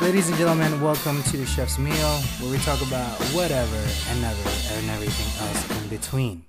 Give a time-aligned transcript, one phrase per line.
[0.00, 3.76] Ladies and gentlemen, welcome to the Chef's Meal, where we talk about whatever
[4.08, 6.44] and never and everything else in between.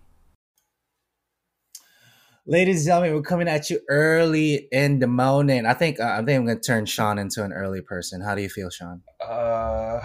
[2.46, 5.66] Ladies and gentlemen, we're coming at you early in the morning.
[5.66, 8.22] I think uh, I think I'm gonna turn Sean into an early person.
[8.22, 9.02] How do you feel, Sean?
[9.20, 10.00] Uh,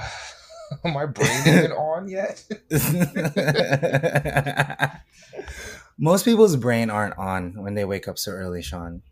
[0.84, 2.44] my brain isn't on yet.
[5.98, 9.02] Most people's brain aren't on when they wake up so early, Sean.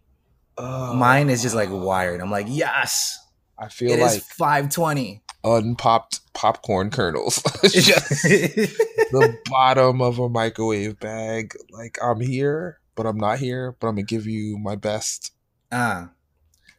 [0.59, 2.21] Uh, Mine is just like wired.
[2.21, 3.16] I'm like, yes,
[3.65, 5.23] I feel it like is 520.
[5.45, 7.43] unpopped popcorn kernels.
[7.63, 11.55] Just the bottom of a microwave bag.
[11.71, 13.77] Like I'm here, but I'm not here.
[13.81, 15.32] But I'm gonna give you my best.
[15.72, 16.11] Ah,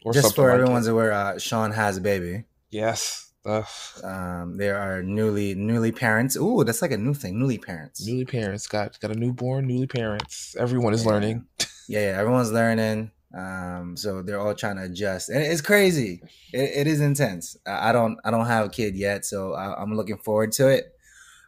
[0.06, 0.92] Or just for like everyone's that.
[0.92, 2.46] aware, uh, Sean has a baby.
[2.70, 3.32] Yes.
[3.46, 3.64] Uh,
[4.04, 6.36] Um, there are newly newly parents.
[6.36, 7.38] Ooh, that's like a new thing.
[7.40, 8.06] Newly parents.
[8.06, 9.68] newly parents got got a newborn.
[9.68, 10.56] Newly parents.
[10.60, 11.12] Everyone is Yeah.
[11.12, 11.46] learning.
[11.88, 13.12] yeah, yeah, everyone's learning.
[13.36, 16.22] Um, so they're all trying to adjust, and it's crazy.
[16.54, 17.58] It, it is intense.
[17.68, 20.70] I I don't, I don't have a kid yet, so I, I'm looking forward to
[20.70, 20.86] it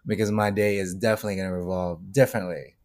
[0.06, 2.76] because my day is definitely going to revolve differently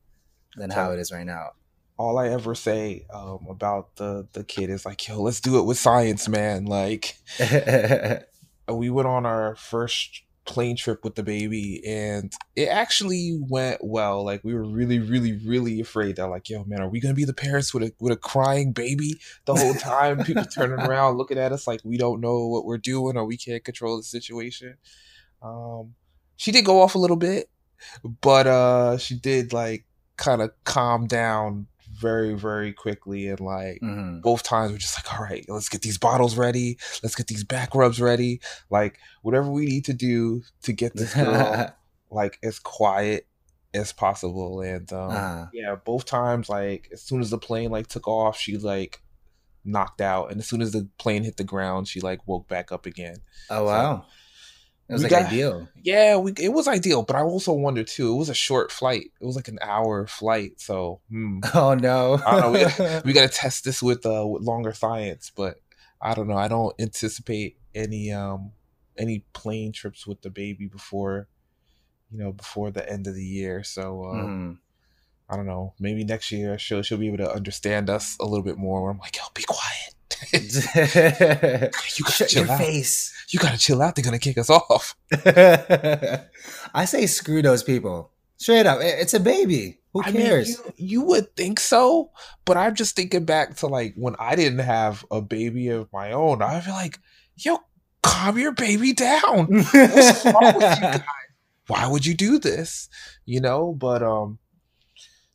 [0.57, 1.51] than how it is right now.
[1.99, 5.65] All I ever say um, about the the kid is like, yo, let's do it
[5.65, 6.65] with science, man.
[6.67, 7.17] Like.
[8.69, 14.25] we went on our first plane trip with the baby and it actually went well
[14.25, 17.25] like we were really really really afraid that like yo man are we gonna be
[17.25, 20.25] the parents with a with a crying baby the whole time?
[20.25, 23.37] People turning around looking at us like we don't know what we're doing or we
[23.37, 24.77] can't control the situation.
[25.43, 25.95] Um
[26.37, 27.49] she did go off a little bit
[28.21, 29.85] but uh she did like
[30.17, 31.67] kind of calm down
[32.03, 34.21] very very quickly and like Mhm.
[34.23, 36.77] both times we're just like, all right, let's get these bottles ready.
[37.03, 38.41] Let's get these back rubs ready.
[38.69, 41.75] Like whatever we need to do to get this girl
[42.11, 43.27] like as quiet
[43.73, 44.61] as possible.
[44.61, 45.47] And um, Uh-huh.
[45.55, 49.01] yeah, both times like as soon as the plane like took off, she like
[49.65, 52.73] knocked out, and as soon as the plane hit the ground, she like woke back
[52.73, 53.17] up again.
[53.49, 54.07] Oh wow,
[54.93, 55.69] it was We like got- ideal.
[55.83, 58.13] Yeah, we it was ideal, but I also wonder too.
[58.15, 59.11] It was a short flight.
[59.21, 61.01] It was like an hour flight, so.
[61.11, 61.41] Hmm.
[61.55, 65.31] Oh no, I don't know, we got to test this with uh with longer science
[65.35, 65.57] but
[66.05, 68.51] i don't know i don't anticipate any um
[68.99, 71.29] any plane trips with the baby before
[72.11, 74.59] you know before the end of the year so uh, Mhm.
[75.31, 78.43] i don't know maybe next year she'll she'll be able to understand us a little
[78.43, 79.95] bit more i'm like yo be quiet
[80.33, 80.41] you
[82.05, 83.13] gotta Shut chill your out face.
[83.31, 84.97] you gotta chill out they're gonna kick us off
[86.75, 88.11] I say screw those people.
[88.37, 89.79] Straight up, it's a baby.
[89.93, 90.49] Who I mean, cares?
[90.49, 92.11] you, you would think so,
[92.45, 96.13] but I'm just thinking back to like when I didn't have a baby of my
[96.13, 96.43] own.
[96.43, 96.99] I'd be like,
[97.37, 97.59] yo,
[98.03, 99.47] calm your baby down.
[99.73, 101.03] What's wrong with you guys?
[101.69, 102.89] Why would you do this?
[103.27, 104.39] You know, but um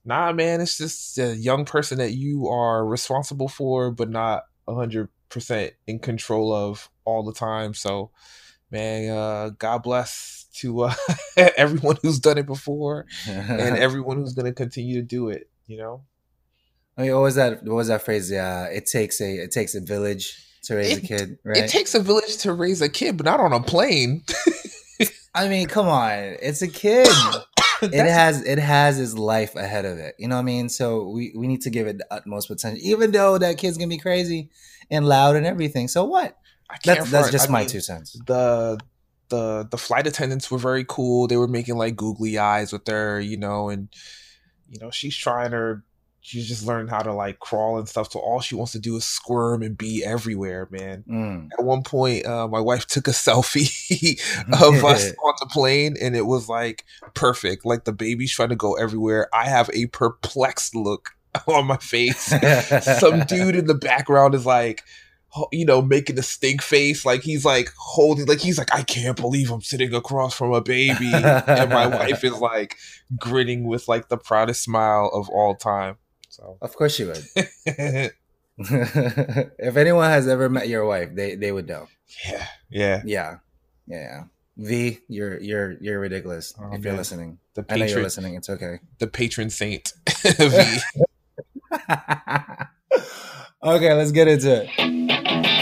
[0.04, 5.09] nah man, it's just a young person that you are responsible for, but not hundred
[5.29, 7.73] percent in control of all the time.
[7.73, 8.11] So
[8.72, 10.94] man, uh God bless to uh,
[11.38, 16.01] everyone who's done it before and everyone who's gonna continue to do it, you know?
[16.97, 17.63] I mean, what was that?
[17.63, 18.31] What was that phrase?
[18.31, 21.57] Yeah, it takes a it takes a village to raise a kid, right?
[21.57, 24.23] It takes a village to raise a kid, but not on a plane.
[25.35, 27.07] I mean, come on, it's a kid.
[27.81, 30.15] it has it has its life ahead of it.
[30.17, 30.69] You know what I mean?
[30.69, 33.89] So we we need to give it the utmost potential, even though that kid's gonna
[33.89, 34.49] be crazy
[34.89, 35.88] and loud and everything.
[35.88, 36.38] So what?
[36.69, 38.19] I can't That's that's just I my mean, two cents.
[38.25, 38.79] the
[39.29, 41.27] the the flight attendants were very cool.
[41.27, 43.89] They were making like googly eyes with her, you know, and
[44.69, 45.83] you know she's trying her.
[46.27, 48.11] She's just learned how to like crawl and stuff.
[48.11, 51.05] So all she wants to do is squirm and be everywhere, man.
[51.09, 51.49] Mm.
[51.57, 56.17] At one point, uh, my wife took a selfie of us on the plane, and
[56.17, 56.83] it was like
[57.13, 57.65] perfect.
[57.65, 59.29] Like the baby's trying to go everywhere.
[59.33, 61.11] I have a perplexed look
[61.47, 62.33] on my face.
[62.99, 64.83] Some dude in the background is like,
[65.53, 69.15] you know, making a stink face, like he's like holding, like he's like, I can't
[69.15, 72.75] believe I'm sitting across from a baby, and my wife is like
[73.17, 75.95] grinning with like the proudest smile of all time.
[76.38, 77.25] So, Of course you would.
[78.59, 81.88] if anyone has ever met your wife, they they would know.
[82.28, 83.02] yeah, yeah.
[83.06, 83.38] Yeah,
[83.88, 84.24] yeah.
[84.57, 86.54] V, you're you're you're ridiculous.
[86.60, 88.36] Oh, if you're listening, The I know you're listening.
[88.36, 88.80] It's okay.
[89.00, 89.94] the patron saint.
[90.24, 90.80] v.
[93.63, 95.57] okay, let's get into it.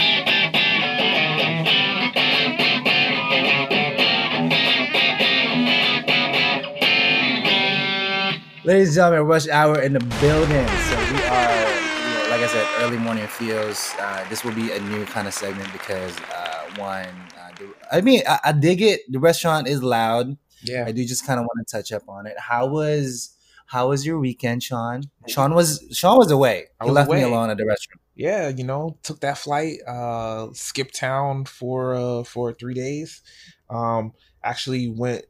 [8.66, 10.66] Ladies and gentlemen, rush hour in the building.
[10.66, 13.94] So we are, you know, like I said, early morning feels.
[13.96, 17.06] Uh, this will be a new kind of segment because uh, one,
[17.38, 19.02] uh, the, I mean, I, I dig it.
[19.08, 20.36] The restaurant is loud.
[20.64, 20.82] Yeah.
[20.84, 22.34] I do just kind of want to touch up on it.
[22.40, 23.36] How was
[23.66, 25.04] how was your weekend, Sean?
[25.28, 26.64] Sean was Sean was away.
[26.82, 28.00] He was left me alone at the restaurant.
[28.16, 33.22] yeah, you know, took that flight, uh, skipped town for uh, for three days.
[33.70, 34.12] Um,
[34.42, 35.24] actually went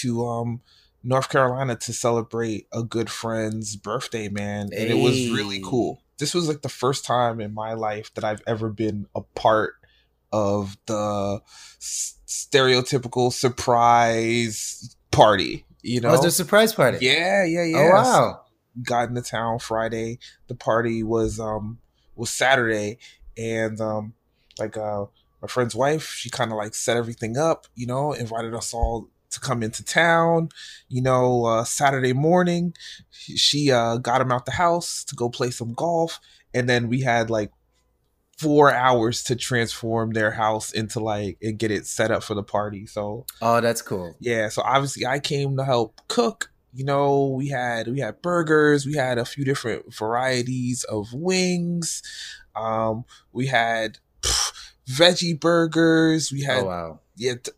[0.00, 0.60] to um,
[1.02, 6.02] North Carolina to celebrate a good friend's birthday, man, and it was really cool.
[6.18, 9.74] This was like the first time in my life that I've ever been a part
[10.32, 11.40] of the
[11.78, 15.64] s- stereotypical surprise party.
[15.82, 16.98] You know, Was a surprise party?
[17.00, 17.78] yeah, yeah, yeah.
[17.78, 18.40] Oh wow.
[18.82, 20.18] got into town Friday.
[20.48, 21.78] The party was um
[22.14, 22.98] was Saturday,
[23.38, 24.12] and um
[24.58, 25.06] like uh
[25.40, 29.08] my friend's wife, she kind of like set everything up, you know, invited us all
[29.30, 30.48] to come into town.
[30.88, 32.74] You know, uh, Saturday morning,
[33.10, 36.20] she uh got him out the house to go play some golf,
[36.54, 37.50] and then we had like
[38.38, 42.42] four hours to transform their house into like and get it set up for the
[42.42, 42.86] party.
[42.86, 44.14] So Oh, that's cool.
[44.18, 48.86] yeah so obviously i came to help cook you know we had we had burgers
[48.86, 52.00] we had a few different varieties of wings
[52.56, 54.52] um we had pff,
[54.88, 57.00] veggie burgers we had Oh wow.
[57.16, 57.50] yeah t-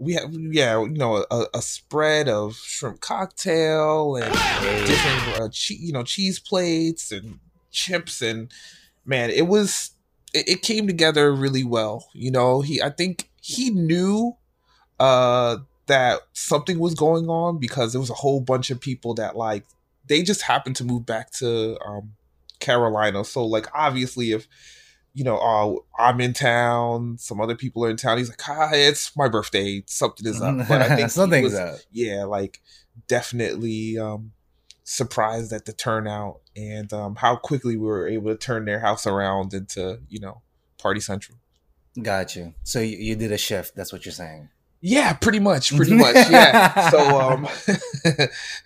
[0.00, 4.32] we have yeah you know a, a spread of shrimp cocktail and
[4.86, 7.38] different uh, che- you know cheese plates and
[7.70, 8.50] chips and
[9.04, 9.92] man it was
[10.34, 14.36] it, it came together really well you know he i think he knew
[14.98, 19.36] uh that something was going on because there was a whole bunch of people that
[19.36, 19.64] like
[20.06, 22.12] they just happened to move back to um
[22.60, 23.24] Carolina.
[23.24, 24.46] So like obviously if
[25.14, 28.18] you know, oh, I'm in town, some other people are in town.
[28.18, 29.82] He's like, "Hi, it's my birthday.
[29.86, 31.78] Something is up." But I think something's was- up.
[31.90, 32.60] yeah, like
[33.08, 34.32] definitely um
[34.84, 39.06] surprised at the turnout and um how quickly we were able to turn their house
[39.06, 40.42] around into, you know,
[40.78, 41.38] party central.
[42.00, 42.54] Got you.
[42.64, 43.74] So you, you did a shift.
[43.76, 44.48] That's what you're saying.
[44.80, 46.14] Yeah, pretty much, pretty much.
[46.14, 46.90] Yeah.
[46.90, 47.48] So um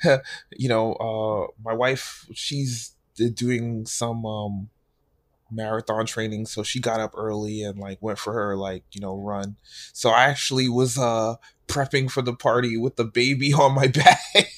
[0.56, 4.68] you know, uh my wife, she's doing some um
[5.54, 9.16] marathon training, so she got up early and like went for her like, you know,
[9.16, 9.56] run.
[9.92, 11.36] So I actually was uh
[11.68, 14.18] prepping for the party with the baby on my back.
[14.32, 14.48] Hey.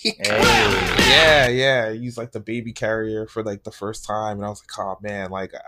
[1.08, 1.92] yeah, yeah.
[1.92, 4.98] he's like the baby carrier for like the first time and I was like, "Oh
[5.02, 5.58] man, like uh,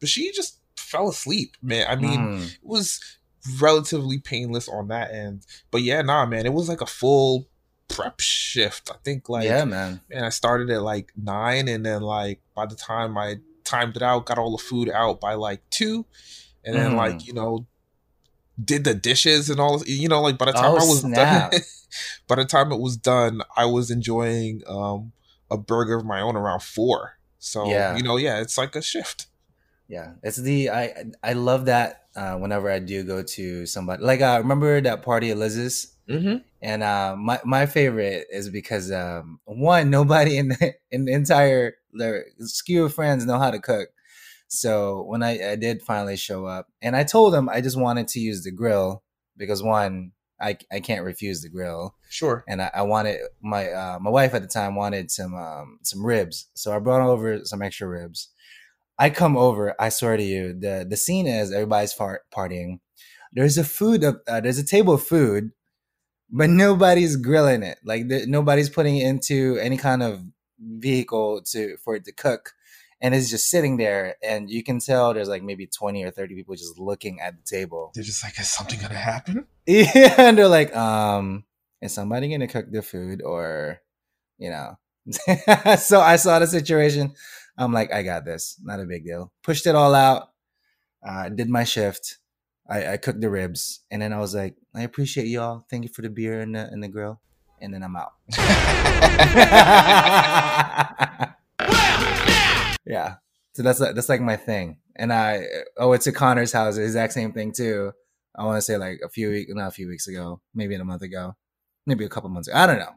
[0.00, 1.86] but she just fell asleep, man.
[1.88, 2.46] I mean, Mm.
[2.54, 3.00] it was
[3.60, 5.46] relatively painless on that end.
[5.70, 7.48] But yeah, nah, man, it was like a full
[7.88, 8.90] prep shift.
[8.90, 10.00] I think like yeah, man.
[10.10, 13.36] and I started at like nine, and then like by the time I
[13.68, 16.06] timed it out, got all the food out by like two,
[16.64, 16.96] and then Mm.
[16.96, 17.66] like you know
[18.62, 19.82] did the dishes and all.
[19.86, 21.52] You know, like by the time Oh, I was snap.
[21.52, 21.60] done,
[22.28, 25.12] by the time it was done, I was enjoying um
[25.50, 27.14] a burger of my own around four.
[27.38, 27.96] So Yeah.
[27.96, 29.26] you know, yeah, it's like a shift.
[29.88, 34.20] Yeah, it's the I I love that uh, whenever I do go to somebody like
[34.20, 36.36] uh, remember that party at Liz's Mm-hmm.
[36.62, 41.74] and uh, my my favorite is because um, one nobody in the, in the entire
[41.98, 43.88] the skew of friends know how to cook.
[44.48, 48.08] So when I, I did finally show up, and I told them I just wanted
[48.08, 49.02] to use the grill
[49.36, 52.44] because one I I can't refuse the grill, Sure.
[52.48, 56.04] and I, I wanted my uh, my wife at the time wanted some um, some
[56.04, 58.28] ribs, so I brought over some extra ribs.
[59.00, 62.80] I come over, I swear to you, the the scene is everybody's far- partying.
[63.32, 65.50] There's a food, of, uh, there's a table of food,
[66.30, 67.78] but nobody's grilling it.
[67.84, 70.22] Like the, nobody's putting it into any kind of
[70.60, 72.52] vehicle to for it to cook,
[73.00, 74.16] and it's just sitting there.
[74.22, 77.42] And you can tell there's like maybe twenty or thirty people just looking at the
[77.42, 77.92] table.
[77.94, 79.46] They're just like, is something gonna happen?
[79.66, 81.44] Yeah, and they're like, um,
[81.82, 83.82] is somebody gonna cook the food or,
[84.38, 84.78] you know?
[85.76, 87.12] so I saw the situation.
[87.58, 88.56] I'm like, I got this.
[88.62, 89.30] Not a big deal.
[89.42, 90.30] Pushed it all out.
[91.06, 92.18] Uh, did my shift.
[92.68, 95.64] I, I cooked the ribs, and then I was like, I appreciate y'all.
[95.70, 97.20] Thank you for the beer and the and the grill.
[97.60, 98.12] And then I'm out.
[102.86, 103.16] yeah.
[103.54, 104.78] So that's like, that's like my thing.
[104.96, 105.44] And I
[105.76, 106.76] oh, it's at Connor's house.
[106.76, 107.92] The exact same thing too.
[108.36, 110.84] I want to say like a few weeks, not a few weeks ago, maybe a
[110.84, 111.36] month ago,
[111.86, 112.56] maybe a couple months ago.
[112.56, 112.92] I don't know.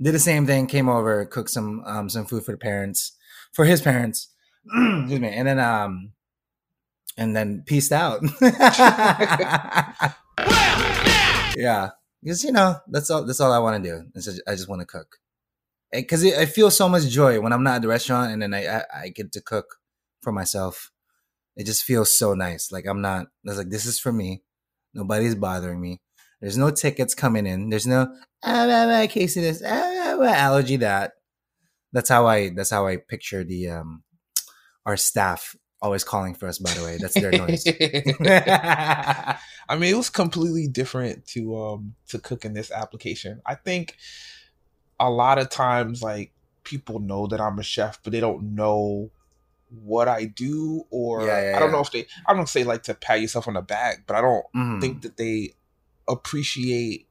[0.00, 0.66] Did the same thing.
[0.66, 3.12] Came over, cooked some um some food for the parents,
[3.52, 4.28] for his parents.
[4.66, 5.28] Excuse me.
[5.28, 6.12] And then um,
[7.16, 8.22] and then pieced out.
[11.56, 11.90] yeah,
[12.24, 13.26] because you know that's all.
[13.26, 14.04] That's all I want to do.
[14.14, 15.18] Is just- I just want to cook.
[15.92, 18.66] Because I feel so much joy when I'm not at the restaurant and then I,
[18.66, 19.76] I I get to cook
[20.22, 20.90] for myself
[21.56, 22.72] it just feels so nice.
[22.72, 23.26] Like I'm not.
[23.44, 24.42] It's like this is for me.
[24.92, 26.00] Nobody's bothering me.
[26.40, 27.70] There's no tickets coming in.
[27.70, 28.08] There's no
[28.42, 31.12] ah, blah, blah, Casey this ah, blah, blah, allergy that.
[31.92, 32.50] That's how I.
[32.50, 34.02] That's how I picture the um
[34.84, 36.58] our staff always calling for us.
[36.58, 37.64] By the way, that's their noise.
[39.68, 43.40] I mean, it was completely different to um to cook in this application.
[43.46, 43.96] I think
[45.00, 46.32] a lot of times like
[46.64, 49.10] people know that I'm a chef, but they don't know
[49.70, 51.72] what I do, or Yeah, yeah, I don't yeah.
[51.72, 52.06] know if they.
[52.26, 54.80] I don't say like to pat yourself on the back, but I don't Mhm.
[54.80, 55.54] think that they
[56.08, 57.06] appreciate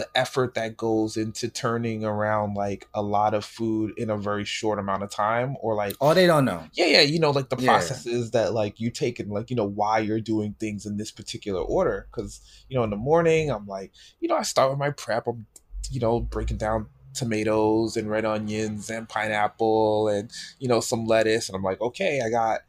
[0.00, 4.46] the effort that goes into turning around like a lot of food in a very
[4.46, 6.64] short amount of time, or like Oh, they don't know.
[6.72, 7.68] yeah, yeah, you know, like the Yeah.
[7.68, 11.10] processes that like you take and like you know why you're doing things in this
[11.10, 12.06] particular order.
[12.10, 15.26] Because you know, in the morning, I'm like, you know, I start with my prep.
[15.26, 15.44] I'm,
[15.90, 21.48] you know, breaking down tomatoes and red onions and pineapple and you know some lettuce,
[21.50, 22.60] and I'm like, okay, I got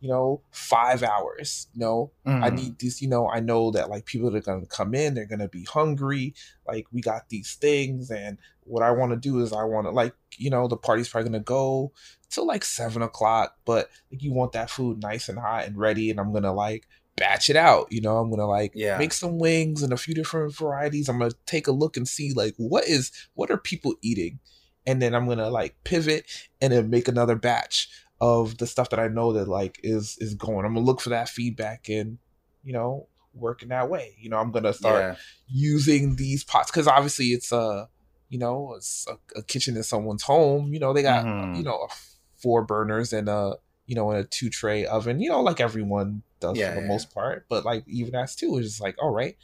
[0.00, 1.66] you know five hours.
[1.74, 2.54] You know, I Mhm.
[2.54, 3.02] need this.
[3.02, 5.64] you know, I know that like people that are gonna come in, they're gonna be
[5.64, 6.34] hungry.
[6.66, 9.90] Like we got these things, and what I want to do is I want to
[9.90, 11.92] like, you know, the party's probably gonna go
[12.30, 16.10] till like seven o'clock, but like you want that food nice and hot and ready,
[16.10, 16.86] and I'm gonna like
[17.16, 17.90] batch it out.
[17.90, 18.98] You know, I'm gonna like Yeah.
[18.98, 21.08] make some wings and a few different varieties.
[21.08, 24.38] I'm gonna take a look and see like what is what are people eating,
[24.86, 26.26] and then I'm gonna like pivot
[26.60, 27.88] and then make another batch
[28.20, 30.64] of the stuff that I know that like is is going.
[30.64, 32.18] I'm gonna look for that feedback and
[32.64, 34.16] you know work in that way.
[34.18, 35.16] You know, I'm gonna start Yeah.
[35.46, 37.88] using these pots because obviously it's a
[38.28, 40.72] you know it's a, a kitchen in someone's home.
[40.72, 41.56] You know, they got Mhm.
[41.56, 41.88] you know
[42.36, 43.54] four burners and a
[43.86, 45.20] you know and a two tray oven.
[45.20, 46.88] You know, like everyone does Yeah, for the yeah.
[46.88, 47.46] most part.
[47.48, 49.36] But like even as too, it's just like all right.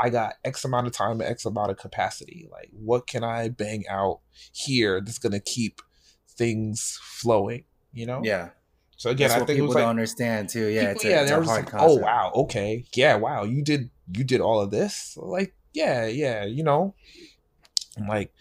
[0.00, 2.48] I got X amount of time, and X amount of capacity.
[2.52, 4.20] Like, what can I bang out
[4.52, 5.80] here that's gonna keep
[6.28, 7.64] things flowing?
[7.92, 8.20] You know.
[8.24, 8.50] Yeah.
[8.96, 10.66] So again, That's I think people like don't understand too.
[10.66, 13.62] Yeah, people, it's a, yeah, it's a hard like, oh wow, okay, yeah, wow, you
[13.62, 16.96] did you did all of this, like yeah, yeah, you know,
[17.96, 18.32] I'm like,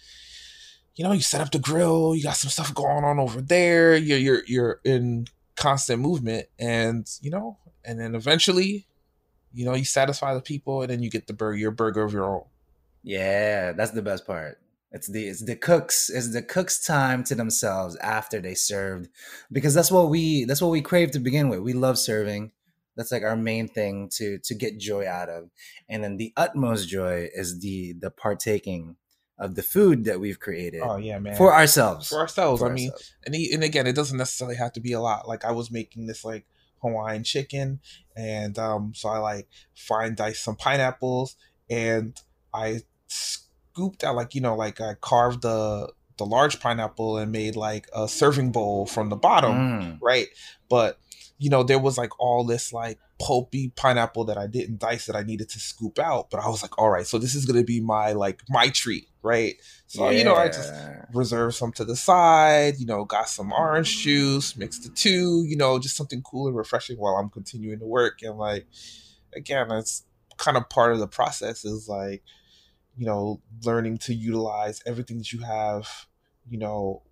[0.95, 3.95] you know, you set up the grill, you got some stuff going on over there,
[3.95, 8.87] you're you're you're in constant movement, and you know, and then eventually,
[9.53, 12.13] you know, you satisfy the people, and then you get the burger, your burger of
[12.13, 12.45] your own.
[13.03, 14.59] Yeah, that's the best part.
[14.97, 19.09] It's the it's the cooks it's the cooks time to themselves after they served
[19.51, 21.59] because that's what we that's what we crave to begin with.
[21.59, 22.51] We love serving.
[22.95, 25.51] That's like our main thing to to get joy out of.
[25.87, 28.95] And then the utmost joy is the the partaking
[29.37, 32.09] of the food that we've created Oh yeah, man, for ourselves.
[32.09, 32.59] for ourselves.
[32.59, 33.13] For I mean, ourselves.
[33.23, 35.27] and he, and again, it doesn't necessarily have to be a lot.
[35.27, 36.47] Like I was making this like
[36.81, 37.81] Hawaiian chicken,
[38.15, 41.35] and um, so I like fine diced some pineapples,
[41.69, 42.19] and
[42.51, 42.81] I
[43.77, 47.87] scooped out like you know like I carved the the large pineapple and made like
[47.93, 49.97] a serving bowl from the bottom, Mm.
[50.01, 50.27] right?
[50.67, 50.99] But
[51.37, 55.15] you know there was like all this like pulpy pineapple that I didn't dice that
[55.15, 57.63] I needed to scoop out, but I was like, all right, so this is gonna
[57.63, 59.55] be my like my treat, right?
[59.85, 61.05] So you know I just Yeah.
[61.13, 65.55] reserve some to the side, you know, got some orange juice, mixed the two, you
[65.55, 68.23] know, just something cool and refreshing while I'm continuing to work.
[68.23, 68.65] And like,
[69.35, 70.03] again, that's
[70.37, 72.23] kind of part of the process is like,
[72.97, 75.87] you know, learning to utilize everything that you have,
[76.49, 77.03] you know,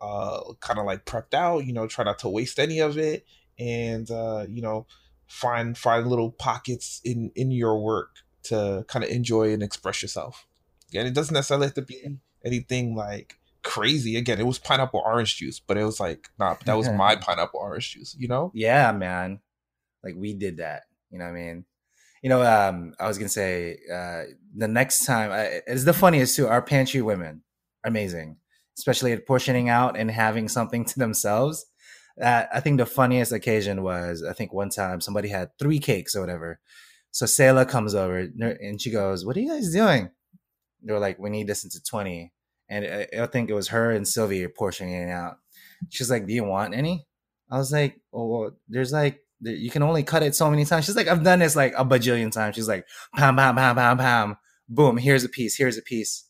[0.00, 3.24] uh, kind of like prepped out, you know, try not to waste any of it
[3.58, 4.86] and, uh, you know,
[5.26, 10.46] find, find little pockets in, in your work to kind of enjoy and express yourself.
[10.94, 14.16] And it doesn't necessarily have to be anything like crazy.
[14.16, 17.60] Again, it was pineapple orange juice, but it was like, nah, that was my pineapple
[17.60, 18.50] orange juice, you know?
[18.54, 19.40] Yeah, man.
[20.02, 20.84] Like we did that.
[21.10, 21.64] You know what I mean?
[22.22, 24.24] You know, um, I was gonna say uh,
[24.54, 26.48] the next time I, it's the funniest too.
[26.48, 27.42] Our pantry women,
[27.84, 28.36] amazing,
[28.78, 31.66] especially at portioning out and having something to themselves.
[32.20, 36.14] Uh, I think the funniest occasion was I think one time somebody had three cakes
[36.14, 36.60] or whatever.
[37.12, 40.10] So Sayla comes over and she goes, "What are you guys doing?"
[40.82, 42.32] They were like, "We need this into 20.
[42.68, 45.38] And I, I think it was her and Sylvia portioning it out.
[45.88, 47.06] She's like, "Do you want any?"
[47.50, 50.84] I was like, "Oh, well, there's like you can only cut it so many times."
[50.84, 53.98] She's like, "I've done this like a bajillion times." She's like, "Pam, pam, pam, pam,
[53.98, 54.36] pam,
[54.68, 54.96] boom.
[54.96, 55.56] Here's a piece.
[55.56, 56.24] Here's a piece."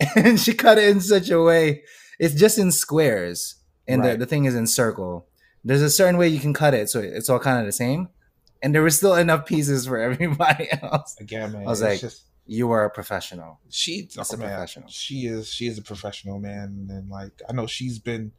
[0.16, 1.82] And she cut it in such a way.
[2.18, 3.56] It's just in squares,
[3.86, 4.18] and the, Right.
[4.18, 5.28] the thing is in circle.
[5.64, 8.08] There's a certain way you can cut it, so it's all kind of the same.
[8.62, 11.16] And there was still enough pieces for everybody else.
[11.20, 11.62] Again, man.
[11.62, 13.60] I was like, just, You are a professional.
[13.70, 14.88] She's oh, a man, professional.
[14.88, 16.88] She is, she is a professional, man.
[16.90, 18.32] And like, I know she's been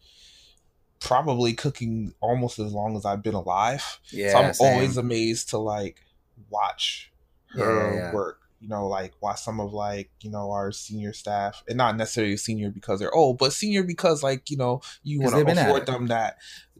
[1.04, 4.00] probably cooking almost as long as I've been alive.
[4.10, 4.72] Yeah, so I'm same.
[4.72, 6.02] always amazed to like
[6.50, 7.12] watch
[7.50, 8.40] her Yeah, yeah, work.
[8.62, 12.38] You know, like watch some of like you know our senior staff, and not necessarily
[12.38, 16.08] senior because they're old, but senior because like you know you want to afford them
[16.08, 16.38] that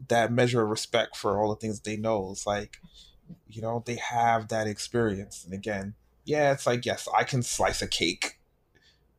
[0.08, 2.30] that measure of respect for all the things they know.
[2.32, 2.78] It's like
[3.46, 7.82] you know they have that experience, and again, yeah, it's like yes, I can slice
[7.82, 8.33] a cake.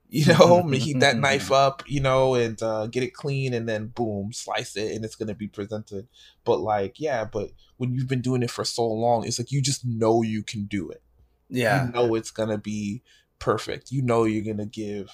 [0.15, 3.87] You know, heat that knife up, you know, and uh, get it clean, and then
[3.87, 6.07] boom, slice it, and it's gonna be presented.
[6.45, 9.61] But like, yeah, but when you've been doing it for so long, it's like you
[9.61, 11.01] just know you can do it.
[11.49, 13.01] Yeah, You know it's gonna be
[13.39, 13.91] perfect.
[13.91, 15.09] You know you're gonna give,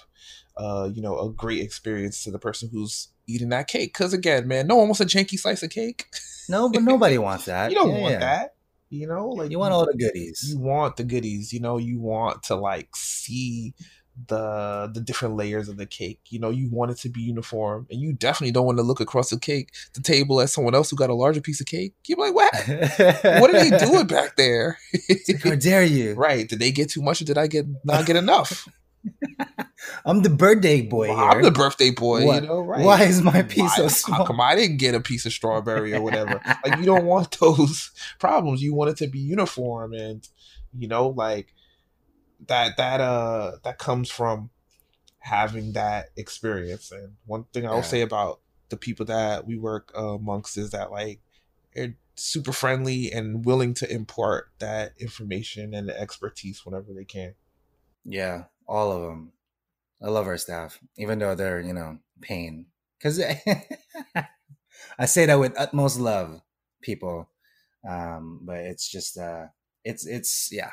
[0.58, 3.94] uh, you know, a great experience to the person who's eating that cake.
[3.94, 6.06] Because again, man, no one wants a janky slice of cake.
[6.50, 7.72] No, but nobody wants that.
[7.72, 8.20] you don't Yeah, want yeah.
[8.20, 8.56] that.
[8.90, 10.44] You know, like You want all the goodies.
[10.50, 11.54] you want the goodies.
[11.54, 13.74] You know, you want to like see
[14.28, 16.20] the the different layers of the cake.
[16.30, 19.00] You know, you want it to be uniform, and you definitely don't want to look
[19.00, 21.94] across the cake the table at someone else who got a larger piece of cake.
[22.08, 22.54] You're like, what?
[23.42, 24.78] What are they doing back there?
[25.44, 26.14] How dare you?
[26.18, 26.48] right?
[26.48, 28.68] Did they get too much, or did I get not get enough?
[30.06, 31.30] I'm the birthday boy Well, here.
[31.30, 32.26] I'm the birthday boy.
[32.26, 32.84] What- You know, right?
[32.86, 34.26] Why is my piece Why- so How small?
[34.28, 36.40] come I didn't get a piece of strawberry or whatever?
[36.66, 38.62] like you don't want those problems.
[38.62, 40.28] You want it to be uniform and
[40.78, 41.54] you know, like
[42.48, 44.50] that that uh that comes from
[45.20, 46.92] having that experience.
[46.92, 47.90] And one thing I will Yeah.
[47.90, 51.20] say about the people that we work uh, amongst is that like
[51.74, 57.36] they're super friendly and willing to impart that information and the expertise whenever they can.
[58.04, 59.34] Yeah, all of them.
[60.02, 62.68] I love our staff, even though they're you know pain.
[62.98, 63.20] Because
[65.00, 66.42] I say that with utmost love,
[66.82, 67.30] people.
[67.88, 69.48] Um, but it's just uh,
[69.84, 70.72] it's it's yeah,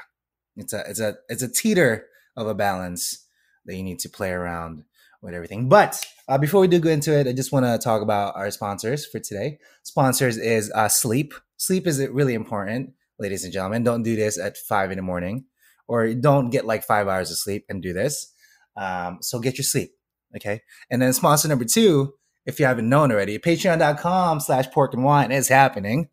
[0.58, 3.26] it's a it's a it's a teeter of a balance
[3.64, 4.84] that you need to play around
[5.22, 5.68] with everything.
[5.68, 8.50] But uh, before we do go into it, I just want to talk about our
[8.50, 9.58] sponsors for today.
[9.82, 11.34] Sponsors is uh, sleep.
[11.56, 13.82] Sleep is really important, ladies and gentlemen.
[13.82, 15.44] Don't do this at five in the morning,
[15.86, 18.32] or don't get like five hours of sleep and do this.
[18.76, 19.90] Um, so get your sleep,
[20.36, 20.62] okay?
[20.88, 22.14] And then sponsor number two,
[22.46, 26.08] if you haven't known already, patreon.com slash pork and wine is happening.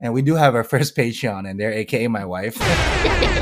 [0.00, 2.56] And we do have our first Patreon in there, aka my wife.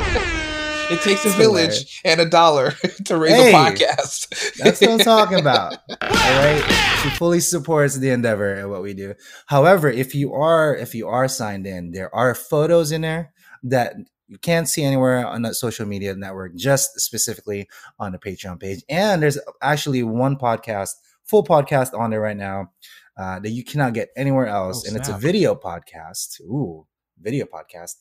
[0.89, 2.01] It takes a village hilarious.
[2.05, 2.71] and a dollar
[3.05, 4.55] to raise Hey, a podcast.
[4.57, 5.73] That's what I'm talking about.
[5.89, 6.63] All right.
[7.03, 9.13] She fully supports the endeavor and what we do.
[9.47, 13.95] However, if you are if you are signed in, there are photos in there that
[14.27, 17.67] you can't see anywhere on the social media network, just specifically
[17.99, 18.83] on the Patreon page.
[18.89, 20.91] And there's actually one podcast,
[21.25, 22.71] full podcast on there right now,
[23.17, 24.83] uh, that you cannot get anywhere else.
[24.85, 26.39] Oh, and it's a video podcast.
[26.41, 26.85] Ooh,
[27.21, 27.95] video podcast.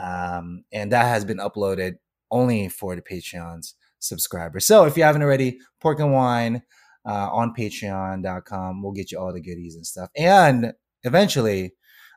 [0.00, 1.96] Um, and that has been uploaded
[2.32, 4.66] only for the Patreons subscribers.
[4.66, 6.62] So if you haven't already, pork and wine
[7.06, 8.82] uh, on patreon.com.
[8.82, 10.10] We'll get you all the goodies and stuff.
[10.16, 10.72] And
[11.04, 11.74] eventually,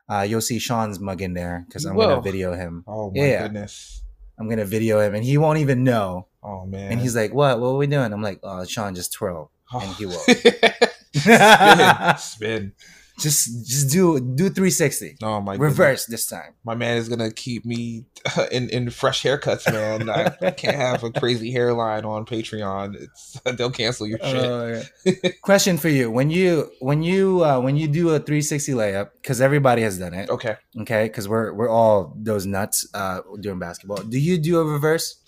[0.08, 2.82] uh, you'll see Sean's mug in there because I'm going to video him.
[2.88, 3.42] Oh my Yeah.
[3.42, 4.02] goodness.
[4.38, 6.28] I'm going to video him and he won't even know.
[6.42, 6.92] Oh man.
[6.92, 7.58] And he's like, What?
[7.60, 8.12] What are we doing?
[8.12, 9.50] I'm like, Oh, Sean, just twirl.
[9.72, 10.18] and he will.
[11.16, 12.72] spin, spin.
[13.18, 15.16] Just just do do 360.
[15.22, 15.70] Oh my goodness.
[15.70, 16.54] Reverse this time.
[16.64, 18.04] My man is gonna keep me
[18.52, 20.10] in in fresh haircuts, man.
[20.10, 22.94] I, I can't have a crazy hairline on Patreon.
[22.94, 24.90] It's they'll cancel your shit.
[25.04, 25.30] Yeah.
[25.42, 29.40] Question for you: When you when you uh, when you do a 360 layup, because
[29.40, 30.56] everybody has done it, okay.
[30.80, 31.04] okay?
[31.04, 33.98] Because we're we're all those nuts uh, doing basketball.
[33.98, 35.22] Do you do a reverse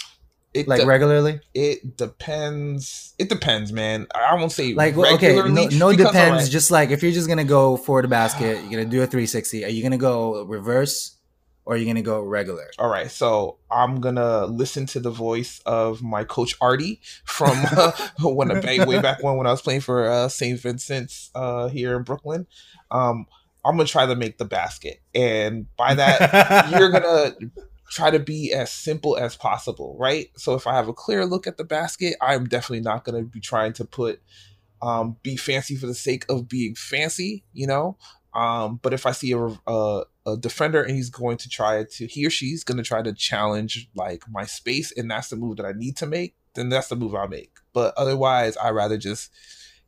[0.54, 1.40] It like de- regularly?
[1.54, 3.14] it depends.
[3.18, 4.06] It depends, man.
[4.14, 6.48] I won't say Like well, okay, no, regularly no depends.
[6.48, 9.64] Just like if you're just gonna go for the basket, you're gonna do a 360.
[9.64, 11.16] Are you gonna go reverse
[11.68, 12.66] or are you gonna go regular?
[12.78, 17.92] All right, so I'm gonna listen to the voice of my coach Artie from uh,
[18.22, 20.58] when I way back when when I was playing for uh, St.
[20.58, 22.46] Vincent's uh, here in Brooklyn.
[22.90, 23.26] Um,
[23.66, 27.34] I'm gonna try to make the basket, and by that you're gonna
[27.90, 30.28] try to be as simple as possible, right?
[30.36, 33.40] So if I have a clear look at the basket, I'm definitely not gonna be
[33.40, 34.20] trying to put
[34.80, 37.96] um, be fancy for the sake of being fancy, you know.
[38.34, 42.06] Um, but if I see a, a a defender and he's going to try to
[42.06, 45.56] he or she's going to try to challenge like my space and that's the move
[45.56, 47.52] that I need to make, then that's the move I'll make.
[47.72, 49.32] But otherwise, I rather just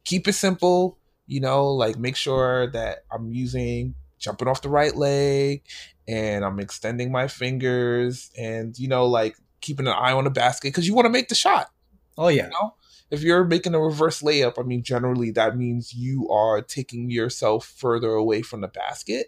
[0.04, 4.94] keep it simple, you know, like make sure that I'm using jumping off the right
[4.94, 5.62] leg
[6.10, 10.74] and I'm extending my fingers and you know like keeping an eye on the basket
[10.74, 11.70] cuz you want to make the shot
[12.18, 12.74] oh yeah, you know
[13.10, 17.66] if you're making a reverse layup i mean generally that means you are taking yourself
[17.66, 19.26] further away from the basket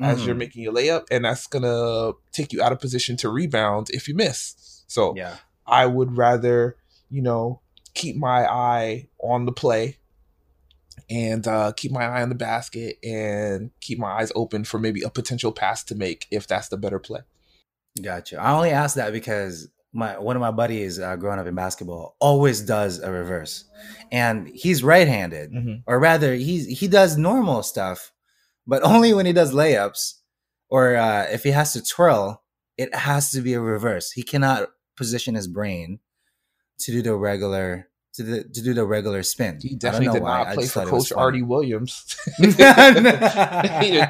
[0.00, 0.38] as you're Mhm.
[0.38, 4.14] making your layup and that's gonna take you out of position to rebound if you
[4.14, 4.54] miss
[4.86, 5.36] so yeah.
[5.66, 6.76] i would rather
[7.10, 7.60] you know
[7.94, 9.98] keep my eye on the play
[11.10, 15.02] and uh, keep my eye on the basket and keep my eyes open for maybe
[15.02, 17.20] a potential pass to make if that's the better play
[18.02, 18.40] Gotcha.
[18.40, 22.16] I only asked that because my one of my buddies uh, growing up in basketball
[22.20, 23.64] always does a reverse,
[24.12, 25.52] and he's right-handed,
[25.86, 28.12] or rather, he's he does normal stuff,
[28.66, 30.14] but only when he does layups,
[30.68, 32.42] or uh, if he has to twirl,
[32.76, 34.12] it has to be a reverse.
[34.12, 36.00] He cannot position his brain
[36.80, 37.87] to do the regular
[38.18, 39.58] to the to do the regular spin.
[39.62, 40.42] he I don't definitely know did why.
[40.44, 42.52] not play for thought it was coach artie williams You're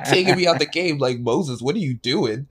[0.06, 1.60] taking me out of the game like Moses.
[1.60, 2.48] What are you doing?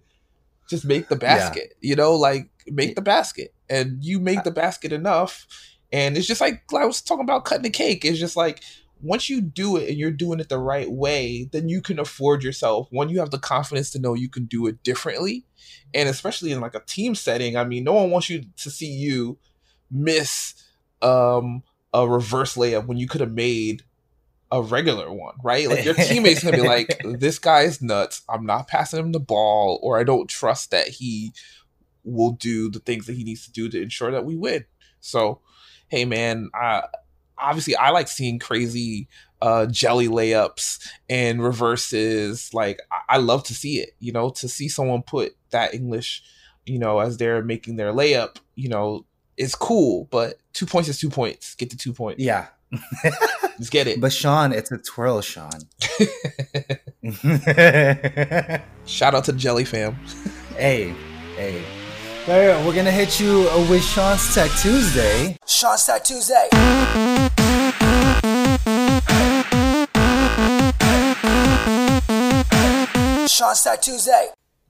[0.69, 1.73] Just make the basket.
[1.81, 5.47] You know, like make the basket, and you make the basket enough.
[5.91, 8.05] And it's just like I was talking about cutting the cake.
[8.05, 8.61] It's just like
[9.01, 12.43] once you do it and you're doing it the right way, then you can afford
[12.43, 12.87] yourself.
[12.91, 15.45] When you have the confidence to know you can do it differently,
[15.93, 18.91] and especially in like a team setting, I mean, no one wants you to see
[18.91, 19.39] you
[19.89, 20.53] miss
[21.01, 23.83] um, a reverse layup when you could have made
[24.51, 25.67] a regular one, right?
[25.67, 28.21] Like your teammates gonna be like, "This guy's nuts.
[28.29, 31.33] I'm not passing him the ball, or I don't trust that he
[32.03, 34.65] will do the things that he needs to do to ensure that we win."
[34.99, 35.41] So,
[35.89, 36.83] hey, man, I,
[37.37, 39.07] obviously I like seeing crazy
[39.41, 42.53] uh, jelly layups and reverses.
[42.53, 43.95] Like I-, I love to see it.
[43.99, 46.23] You know, to see someone put that English,
[46.65, 48.37] you know, as they're making their layup.
[48.55, 49.05] You know,
[49.37, 51.55] it's cool, but two points is two points.
[51.55, 52.21] Get the two points.
[52.21, 52.47] Yeah.
[53.03, 54.01] Let's get it.
[54.01, 55.51] But Sean, it's a twirl, Sean.
[58.85, 59.93] Shout out to Jelly Fam.
[60.57, 60.93] hey,
[61.35, 61.63] hey.
[62.27, 65.37] Right, we're gonna hit you with Sean's Tech Tuesday.
[65.47, 66.49] Sean's Tech Tuesday.
[73.29, 74.27] Sean's Tech Tuesday.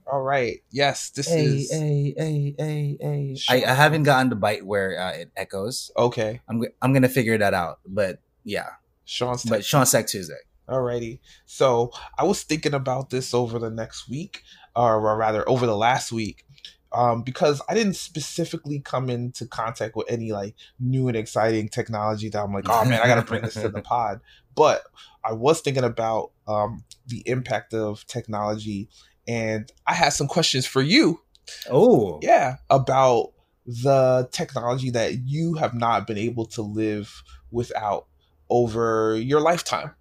[0.09, 0.59] All right.
[0.71, 1.71] Yes, this hey, is.
[1.71, 3.37] Hey, hey, hey, hey.
[3.49, 5.91] I, I haven't gotten the bite where uh, it echoes.
[5.97, 6.41] Okay.
[6.49, 7.79] I'm I'm gonna figure that out.
[7.85, 8.69] But yeah,
[9.03, 9.49] Sean's Tech.
[9.49, 10.35] But Sean's Tech Tuesday.
[10.69, 11.19] Alrighty.
[11.45, 14.43] So I was thinking about this over the next week,
[14.75, 16.45] or rather over the last week,
[16.93, 22.29] um, because I didn't specifically come into contact with any like new and exciting technology
[22.29, 24.21] that I'm like, oh man, I gotta bring this to the pod.
[24.55, 24.83] But
[25.23, 28.89] I was thinking about um, the impact of technology,
[29.27, 31.21] and I had some questions for you.
[31.69, 33.33] Oh, yeah, about
[33.65, 38.07] the technology that you have not been able to live without
[38.49, 39.91] over your lifetime.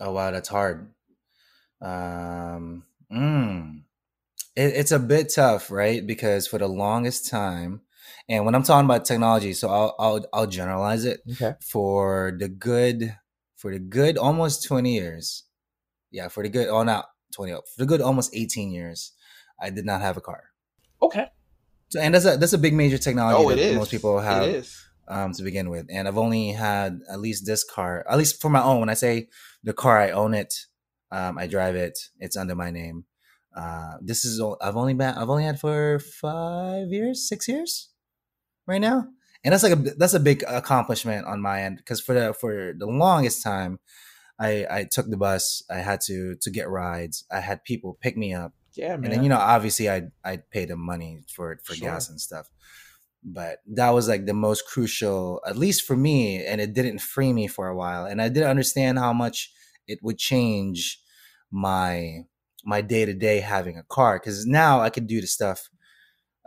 [0.00, 0.90] Oh wow, that's hard.
[1.82, 3.82] Um, mm,
[4.56, 6.06] it, it's a bit tough, right?
[6.06, 7.82] Because for the longest time,
[8.28, 11.54] and when I'm talking about technology, so I'll I'll, I'll generalize it okay.
[11.60, 13.16] for the good
[13.56, 15.44] for the good almost 20 years.
[16.10, 16.68] Yeah, for the good.
[16.68, 19.12] Oh, now 20 for a good almost 18 years
[19.60, 20.44] i did not have a car.
[21.02, 21.26] Okay.
[21.90, 24.68] So, and that's a that's a big major technology oh, that most people have
[25.08, 25.86] um, to begin with.
[25.90, 28.80] And i've only had at least this car at least for my own.
[28.80, 29.28] When i say
[29.62, 30.54] the car i own it
[31.10, 33.04] um, i drive it it's under my name.
[33.56, 37.90] Uh, this is i've only been i've only had for five years six years
[38.66, 39.08] right now.
[39.44, 42.74] And that's like a that's a big accomplishment on my end because for the for
[42.76, 43.78] the longest time
[44.38, 45.62] I I took the bus.
[45.70, 47.24] I had to to get rides.
[47.30, 48.52] I had people pick me up.
[48.74, 49.04] Yeah, man.
[49.04, 51.88] And then you know, obviously, I I pay them money for for sure.
[51.88, 52.48] gas and stuff
[53.24, 57.32] but that was like the most crucial at least for me and it didn't free
[57.32, 59.52] me for a while and i didn't understand how much
[59.86, 61.00] it would change
[61.50, 62.24] my
[62.64, 65.68] my day to day having a car because now i could do the stuff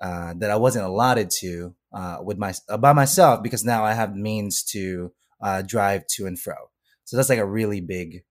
[0.01, 3.93] uh, that i wasn't allotted to uh, with my uh, by myself because now i
[3.93, 6.55] have means to uh, drive to and fro
[7.05, 8.23] so that's like a really big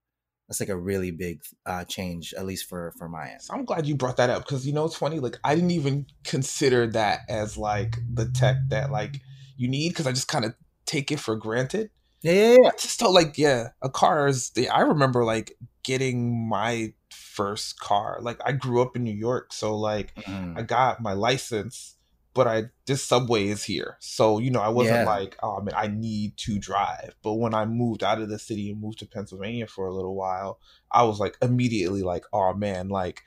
[0.51, 3.41] that's like a really big uh, change, at least for for my end.
[3.41, 5.21] So I'm glad you brought that up because you know it's funny.
[5.21, 9.21] Like I didn't even consider that as like the tech that like
[9.57, 10.55] you need because I just kind of
[10.87, 11.91] take it for granted.
[12.23, 12.69] Yeah, yeah, yeah.
[12.69, 14.51] I just felt like yeah, a car is.
[14.51, 18.19] The, I remember like getting my first car.
[18.21, 20.59] Like I grew up in New York, so like mm.
[20.59, 21.95] I got my license
[22.41, 23.99] but I this subway is here.
[24.01, 25.05] So, you know, I wasn't yeah.
[25.05, 27.15] like, oh man, I need to drive.
[27.23, 30.15] But when I moved out of the city and moved to Pennsylvania for a little
[30.15, 30.59] while,
[30.91, 33.25] I was like immediately like, oh man, like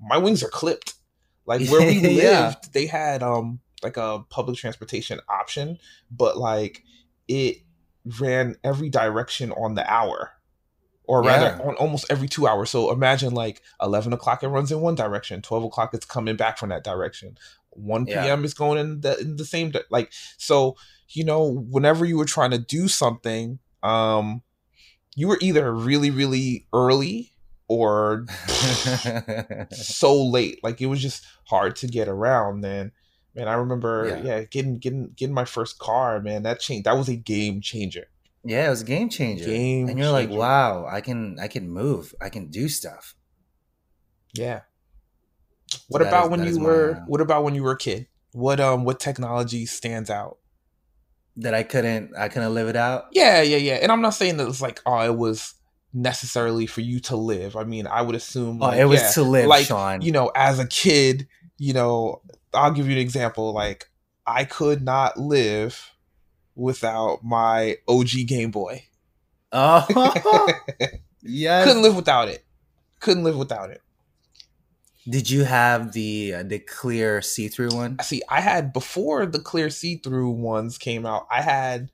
[0.00, 0.94] my wings are clipped.
[1.44, 2.46] Like where we yeah.
[2.46, 5.76] lived, they had um like a public transportation option,
[6.10, 6.82] but like
[7.28, 7.58] it
[8.18, 10.30] ran every direction on the hour
[11.06, 11.68] or rather yeah.
[11.68, 12.70] on almost every two hours.
[12.70, 16.58] So imagine like 11 o'clock it runs in one direction, 12 o'clock it's coming back
[16.58, 17.36] from that direction.
[17.70, 18.24] 1 p.m.
[18.24, 18.44] Yeah.
[18.44, 20.76] is going in the in the same like so
[21.08, 24.42] you know whenever you were trying to do something um
[25.16, 27.32] you were either really really early
[27.68, 28.26] or
[29.72, 32.92] so late like it was just hard to get around then
[33.34, 34.36] man i remember yeah.
[34.36, 34.44] yeah.
[34.44, 38.06] getting getting getting my first car man that changed that was a game changer
[38.44, 40.30] yeah it was a game changer game and you're changer.
[40.30, 43.14] like wow i can i can move i can do stuff
[44.34, 44.60] yeah
[45.88, 46.96] what so about is, when you were?
[46.96, 48.06] Uh, what about when you were a kid?
[48.32, 50.38] What um what technology stands out?
[51.36, 53.06] That I couldn't I couldn't live it out.
[53.12, 53.74] Yeah, yeah, yeah.
[53.74, 55.54] And I'm not saying that it's like oh it was
[55.92, 57.56] necessarily for you to live.
[57.56, 60.02] I mean, I would assume oh, it was yeah, to live, like, Sean.
[60.02, 61.28] You know, as a kid,
[61.58, 62.20] you know,
[62.52, 63.52] I'll give you an example.
[63.52, 63.90] Like
[64.26, 65.93] I could not live
[66.54, 68.84] without my OG Game Boy.
[69.52, 69.86] Oh,
[71.22, 71.64] yeah.
[71.64, 72.44] Couldn't live without it.
[73.00, 73.80] Couldn't live without it.
[75.08, 77.98] Did you have the uh, the clear see through one?
[78.02, 81.26] See, I had before the clear see through ones came out.
[81.30, 81.90] I had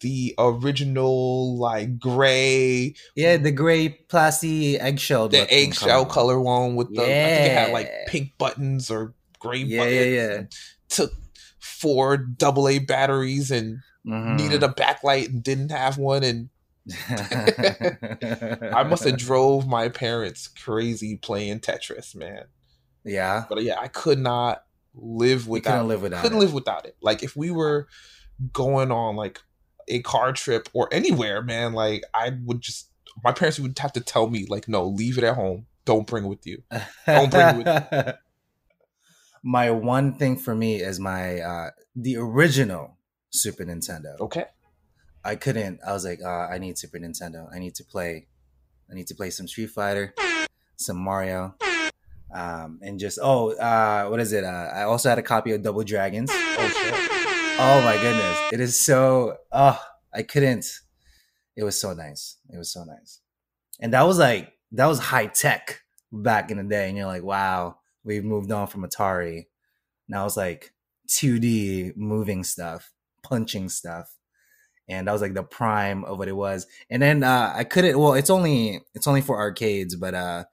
[0.00, 5.28] the original like gray, Yeah, the gray plastic eggshell.
[5.28, 9.58] the eggshell color one with the I think it had like pink buttons or gray
[9.58, 9.96] Yeah, buttons.
[9.96, 10.04] yeah,
[10.36, 10.42] yeah.
[10.88, 11.12] Took
[11.58, 14.36] four double A batteries and Mhm.
[14.36, 16.50] needed a backlight and didn't have one and
[17.08, 22.44] I must have drove my parents crazy playing Tetris, man.
[23.04, 23.44] yeah.
[23.48, 24.64] But yeah, I could not
[24.94, 26.40] live without couldn't live without couldn't it.
[26.40, 26.96] live without it.
[27.00, 27.88] Like if we were
[28.52, 29.40] going on like
[29.88, 32.90] a car trip or anywhere, man, like I would just
[33.22, 35.66] my parents would have to tell me like, no, leave it at home.
[35.84, 36.62] Don't bring it with you.
[37.06, 38.16] Don't bring it
[39.42, 42.93] my one thing for me is my uh the original
[43.34, 44.18] Super Nintendo.
[44.20, 44.44] Okay.
[45.24, 45.80] I couldn't.
[45.86, 47.48] I was like, uh, I need Super Nintendo.
[47.52, 48.26] I need to play.
[48.90, 50.14] I need to play some Street Fighter,
[50.76, 51.54] some Mario,
[52.34, 54.44] um, and just oh, uh, what is it?
[54.44, 56.30] Uh, I also had a copy of Double Dragons.
[56.32, 56.94] Oh shit.
[57.56, 59.38] Oh my goodness, it is so.
[59.50, 59.80] Oh,
[60.12, 60.66] I couldn't.
[61.56, 62.36] It was so nice.
[62.50, 63.20] It was so nice,
[63.80, 65.80] and that was like that was high tech
[66.12, 66.88] back in the day.
[66.88, 69.46] And you're like, wow, we've moved on from Atari.
[70.08, 70.74] Now it's like
[71.08, 72.92] 2D moving stuff,
[73.24, 74.14] punching stuff,
[74.88, 76.66] and that was like the prime of what it was.
[76.90, 77.98] And then uh, I couldn't.
[77.98, 80.44] Well, it's only it's only for arcades, but uh,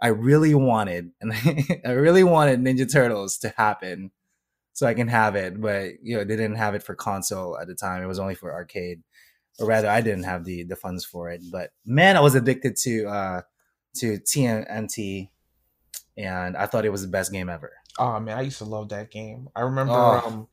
[0.00, 1.32] I really wanted, and
[1.84, 4.10] I really wanted Ninja Turtles to happen
[4.74, 5.60] so I can have it.
[5.60, 8.02] But you know, they didn't have it for console at the time.
[8.02, 9.02] It was only for arcade,
[9.58, 11.40] or rather, I didn't have the the funds for it.
[11.50, 13.40] But man, I was addicted to uh
[13.96, 15.28] to TNT,
[16.16, 17.72] and I thought it was the best game ever.
[17.98, 19.48] Oh man, I used to love that game.
[19.54, 20.22] I remember Oh.
[20.26, 20.48] um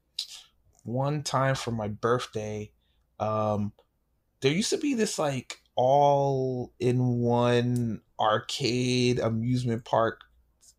[0.83, 2.71] one time for my birthday,
[3.19, 3.73] um
[4.41, 10.21] there used to be this like all in one arcade amusement park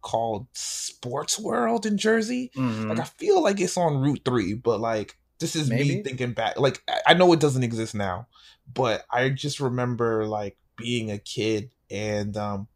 [0.02, 2.50] called Sports World in Jersey.
[2.56, 2.88] Mhm.
[2.88, 6.58] Like I feel like it's on Route 3, but like this is me thinking back.
[6.58, 8.28] Like I- I know it doesn't exist now,
[8.72, 12.68] but I just remember like being a kid and um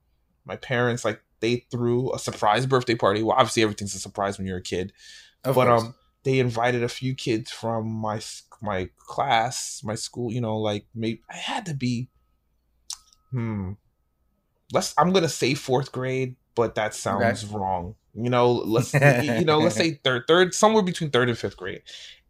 [0.45, 3.23] my parents like they threw a surprise birthday party.
[3.23, 4.93] Well, obviously everything's a surprise when you're a kid,
[5.45, 5.83] Of but course.
[5.83, 8.21] um they invited a few kids from my
[8.63, 12.09] my class, my school, you know, like maybe I had to be
[13.31, 13.73] hmm
[14.73, 17.95] let's I'm going to say 4th grade, but that sounds wrong.
[18.15, 21.83] You know, let's you know, let's say third third somewhere between 3rd and 5th grade.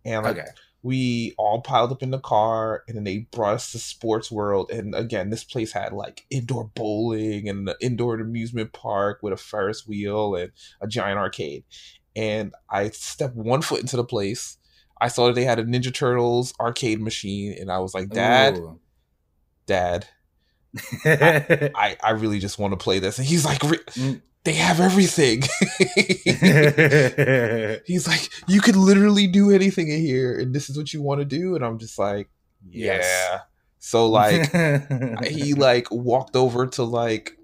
[0.05, 0.49] And like okay,
[0.83, 4.71] we all piled up in the car and then they brought us to sports world
[4.71, 9.37] and again this place had like indoor bowling and an indoor amusement park with a
[9.37, 10.53] ferris wheel and
[10.83, 11.65] a giant arcade
[12.17, 14.57] and i stepped one foot into the place
[15.01, 18.57] i saw that they had a ninja turtles arcade machine and i was like dad
[18.57, 18.79] Ooh.
[19.67, 20.07] dad
[21.07, 24.21] i i really just want to play this and he's like Mm.
[24.45, 25.43] they have everything
[27.87, 31.21] he's like you could literally do anything in here and this is what you want
[31.21, 32.29] to do and i'm just like
[32.69, 33.41] yeah Yes.
[33.79, 34.51] so like
[35.27, 37.37] he like walked over to like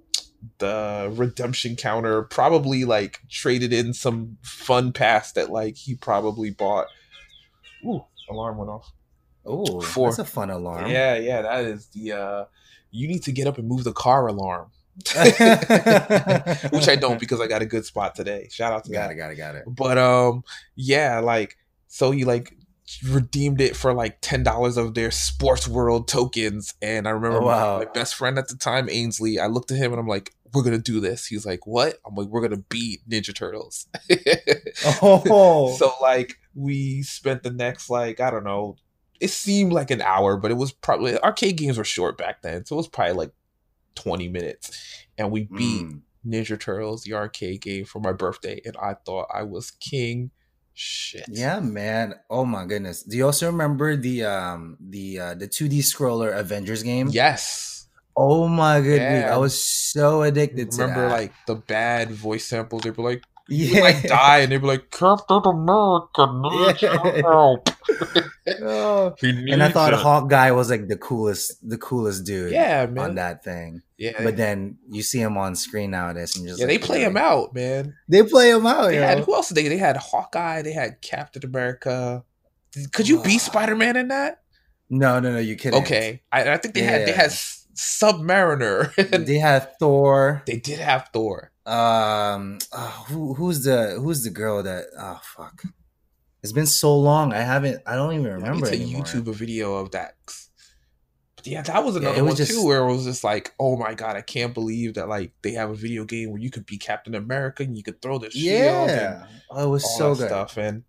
[0.59, 6.87] the redemption counter probably like traded in some fun pass that like he probably bought.
[7.85, 8.93] Ooh, alarm went off.
[9.47, 10.91] Oh, that's a fun alarm.
[10.91, 12.45] yeah yeah that is the uh
[12.91, 14.71] you need to get up and move the car alarm.
[15.15, 18.49] Which i don't because i got a good spot today.
[18.51, 19.13] Shout out to got that.
[19.13, 19.65] it, got it, got it.
[19.67, 20.45] but um
[20.77, 21.57] yeah like
[21.89, 22.55] so he like
[23.05, 27.43] redeemed it for like ten dollars of their sports world tokens and i remember Oh,
[27.43, 27.79] my- wow.
[27.81, 30.63] my, best friend at the time ainsley i looked at him and i'm like we're
[30.63, 33.87] gonna do this he's like what i'm like we're gonna beat ninja turtles
[35.03, 38.77] Oh, so like we spent the next like i don't know
[39.21, 42.65] it seemed like an hour but it was probably arcade games were short back then
[42.65, 43.33] so it was probably like
[43.97, 46.01] 20 minutes and we beat Mm.
[46.27, 50.31] Ninja Turtles, the arcade game, for my birthday, and I thought I was king.
[50.83, 51.27] Shit.
[51.29, 52.15] Yeah, man.
[52.31, 53.03] Oh my goodness.
[53.03, 57.09] Do you also remember the um the uh the 2D scroller Avengers game?
[57.13, 57.87] Yes.
[58.17, 59.25] Oh my goodness.
[59.25, 59.35] Yeah.
[59.35, 62.81] I was so addicted to Remember, like the bad voice samples.
[62.81, 63.81] They were like, yeah.
[63.83, 67.21] like die, and they'd be like, Captain America needs Yeah.
[67.23, 67.69] help.
[68.63, 69.15] Oh.
[69.23, 73.11] And I thought it." Hawkeye was like the coolest the coolest dude yeah, man.
[73.11, 73.83] on that thing.
[73.97, 77.05] Yeah, But then you see him on screen nowadays and just yeah, they like, play
[77.05, 77.95] him out, man.
[78.09, 79.49] They play him out, They had who else?
[79.49, 80.63] Did they they had Hawkeye.
[80.63, 82.25] They had Captain America.
[82.93, 84.43] Could you be Spider Man in that?
[84.89, 85.81] No, no, no, you kidding.
[85.83, 88.93] Okay, I, I think they had they had Submariner.
[89.27, 90.43] They had Thor.
[90.47, 91.53] they did have Thor.
[91.67, 95.63] Um oh, who who's the who's the girl that oh fuck.
[96.43, 97.33] It's been so long.
[97.35, 99.05] I haven't I don't even remember need to anymore.
[99.05, 100.15] YouTube video of that.
[101.37, 103.55] But yeah, that was another it was one just- too, where it was just like,
[103.59, 106.51] oh my god, I can't believe that like they have a video game where you
[106.51, 108.45] could be Captain America and you could throw the shield
[108.89, 109.27] Yeah.
[109.51, 110.29] Oh, it was so good.
[110.29, 110.57] stuff.
[110.57, 110.85] And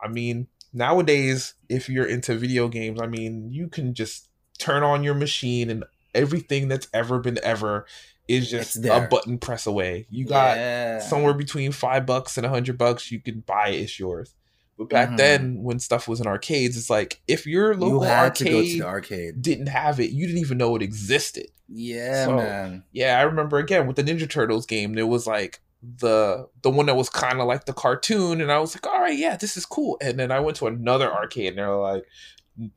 [0.00, 5.02] I mean, nowadays, if you're into video games, I mean, you can just turn on
[5.04, 5.84] your machine and
[6.14, 7.86] everything that's ever been ever
[8.28, 10.06] is just a button press away.
[10.10, 10.98] You got yeah.
[10.98, 13.10] somewhere between five bucks and a hundred bucks.
[13.10, 14.34] You can buy it, it's yours.
[14.78, 15.16] But back mm-hmm.
[15.16, 19.68] then, when stuff was in arcades, it's like if your local you arcade, arcade, didn't
[19.68, 21.46] have it, you didn't even know it existed.
[21.68, 22.84] Yeah, so, man.
[22.92, 26.86] Yeah, I remember again with the Ninja Turtles game, there was like the the one
[26.86, 29.56] that was kind of like the cartoon, and I was like, all right, yeah, this
[29.56, 29.96] is cool.
[30.02, 32.04] And then I went to another arcade, and they're like,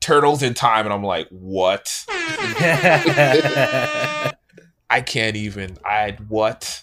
[0.00, 2.06] Turtles in Time, and I'm like, what?
[4.90, 5.78] I can't even.
[5.84, 6.82] I what?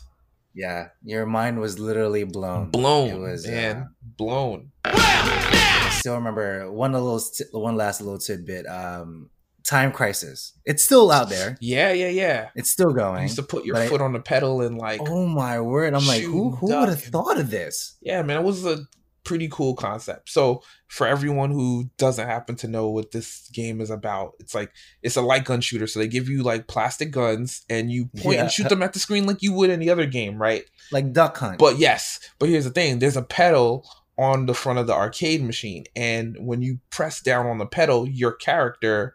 [0.54, 2.70] Yeah, your mind was literally blown.
[2.70, 3.10] Blown.
[3.10, 4.72] It was man, uh, blown.
[4.86, 8.66] I still remember one little one last little tidbit.
[8.66, 9.30] Um,
[9.64, 10.54] Time Crisis.
[10.66, 11.58] It's still out there.
[11.60, 12.50] Yeah, yeah, yeah.
[12.56, 13.18] It's still going.
[13.18, 15.02] You used to put your foot I, on the pedal and like.
[15.04, 15.94] Oh my word!
[15.94, 17.98] I'm like, who who would have thought of this?
[18.02, 18.88] Yeah, man, it was a
[19.28, 20.30] pretty cool concept.
[20.30, 24.72] So for everyone who doesn't happen to know what this game is about, it's like
[25.04, 25.86] it's a light gun shooter.
[25.86, 28.44] So they give you like plastic guns and you point yeah.
[28.44, 30.64] and shoot them at the screen like you would any other game, right?
[30.94, 31.60] Like Duck Hunt.
[31.60, 33.86] But yes, but here's the thing: there's a pedal
[34.18, 38.08] on the front of the arcade machine, and when you press down on the pedal,
[38.08, 39.14] your character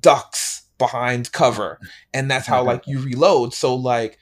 [0.00, 1.80] ducks behind cover,
[2.14, 3.54] and that's how like you reload.
[3.54, 4.18] So like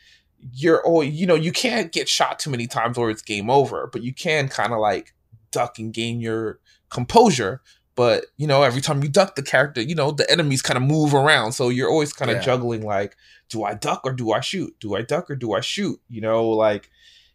[0.53, 3.89] you're oh you know you can't get shot too many times or it's game over
[3.93, 5.15] but you can kind of like
[5.51, 7.63] duck and gain your composure.
[7.97, 10.83] But you know every time you duck the character you know the enemies kind of
[10.83, 11.53] move around.
[11.53, 12.43] So you're always kind of yeah.
[12.43, 13.17] juggling like
[13.49, 14.75] do i duck or do i shoot?
[14.81, 16.01] Do i duck or do i shoot?
[16.09, 16.91] You know like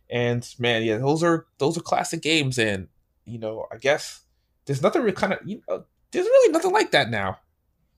[0.10, 2.58] and man yeah those are those are classic games.
[2.58, 2.88] And
[3.26, 4.22] you know i guess
[4.66, 7.40] there's nothing really kind of you know there's really nothing like that now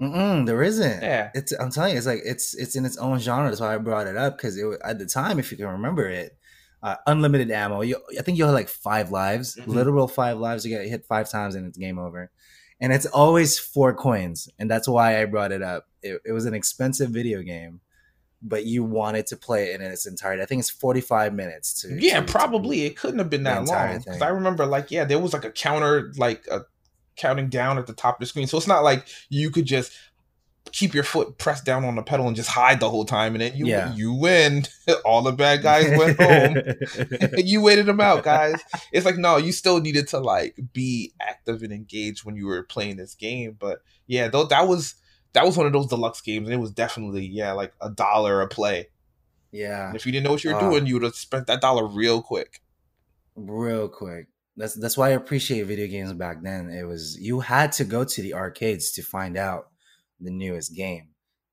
[0.02, 1.02] Mm-mm, there isn't.
[1.02, 1.52] Yeah, it's.
[1.54, 3.50] I'm telling you, it's like it's it's in its own genre.
[3.50, 6.08] That's why I brought it up because it at the time, if you can remember
[6.08, 6.38] it,
[6.84, 7.82] uh, unlimited ammo.
[7.82, 9.72] You, I think you had like five lives, mm-hmm.
[9.72, 10.66] literal five lives.
[10.66, 12.30] You get hit five times and it's game over.
[12.80, 15.88] And it's always four coins, and that's why I brought it up.
[16.04, 17.82] It, it was an expensive video game,
[18.40, 20.44] but you wanted to play it in its entirety.
[20.44, 21.98] I think it's 45 minutes to.
[22.00, 25.06] Yeah, to, probably to it couldn't have been that long because I remember like yeah,
[25.06, 26.66] there was like a counter like a
[27.18, 28.48] counting down at the top of the screen.
[28.48, 29.92] So it's not like you could just
[30.72, 33.42] keep your foot pressed down on the pedal and just hide the whole time and
[33.42, 33.94] then you yeah.
[33.96, 34.64] you win.
[35.06, 36.58] All the bad guys went home.
[37.38, 38.62] You waited them out guys.
[38.92, 42.64] It's like no you still needed to like be active and engaged when you were
[42.64, 43.56] playing this game.
[43.58, 44.96] But yeah though that was
[45.34, 48.42] that was one of those deluxe games and it was definitely yeah like a dollar
[48.42, 48.90] a play.
[49.52, 49.88] Yeah.
[49.88, 51.62] And if you didn't know what you were uh, doing you would have spent that
[51.62, 52.62] dollar real quick.
[53.36, 56.70] Real quick that's that's why I appreciate video games back then.
[56.70, 59.68] It was you had to go to the arcades to find out
[60.20, 61.10] the newest game,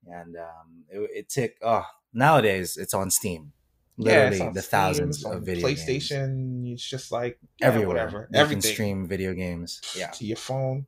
[0.07, 1.53] and um, it, it took.
[1.63, 3.53] Oh, nowadays it's on Steam.
[3.99, 6.65] Literally yeah, the Steam, thousands of video PlayStation.
[6.65, 6.73] Games.
[6.73, 7.89] It's just like yeah, everywhere.
[7.89, 8.29] Whatever.
[8.33, 8.63] You Everything.
[8.63, 9.81] can stream video games.
[9.97, 10.87] Yeah, to your phone.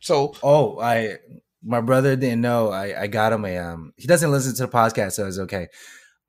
[0.00, 1.18] So oh, I
[1.62, 2.70] my brother didn't know.
[2.70, 3.92] I I got him a um.
[3.98, 5.68] He doesn't listen to the podcast, so it's okay.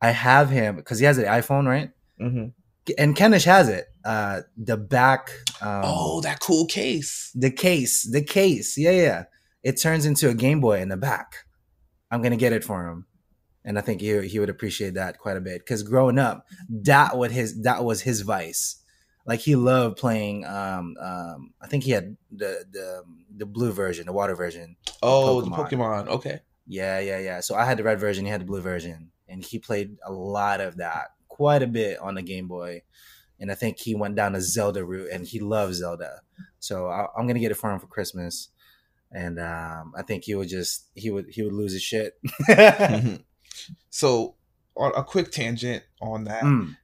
[0.02, 1.92] I have him because he has an iPhone, right?
[2.22, 2.48] Mm-hmm
[2.98, 3.88] and Kenish has it.
[4.04, 5.32] Uh, the back.
[5.62, 7.32] Um, oh, that cool case.
[7.36, 8.10] The case.
[8.10, 8.78] The case.
[8.78, 9.24] Yeah, yeah.
[9.64, 11.46] It turns into a Game Boy in the back.
[12.12, 13.08] I'm gonna get it for him,
[13.64, 15.60] and I think he he would appreciate that quite a bit.
[15.60, 18.82] Because growing up, that was his that was his vice.
[19.26, 20.46] Like he loved playing.
[20.46, 23.04] Um, um, I think he had the the
[23.36, 24.76] the blue version, the water version.
[25.02, 25.70] Oh, Pokemon.
[25.70, 26.08] the Pokemon.
[26.08, 26.40] Okay.
[26.68, 27.40] Yeah, yeah, yeah.
[27.42, 28.26] So I had the red version.
[28.26, 32.00] He had the blue version, and he played a lot of that quite a bit
[32.00, 32.84] on the Game Boy,
[33.40, 36.22] and I think he went down a Zelda route, and he loves Zelda.
[36.60, 38.50] So I, am gonna get it for him for Christmas,
[39.12, 42.14] and um, I think he would just he would he would lose his shit.
[42.50, 43.16] mm-hmm.
[43.90, 44.36] So,
[44.76, 46.44] on a quick tangent on that.
[46.44, 46.76] Mm.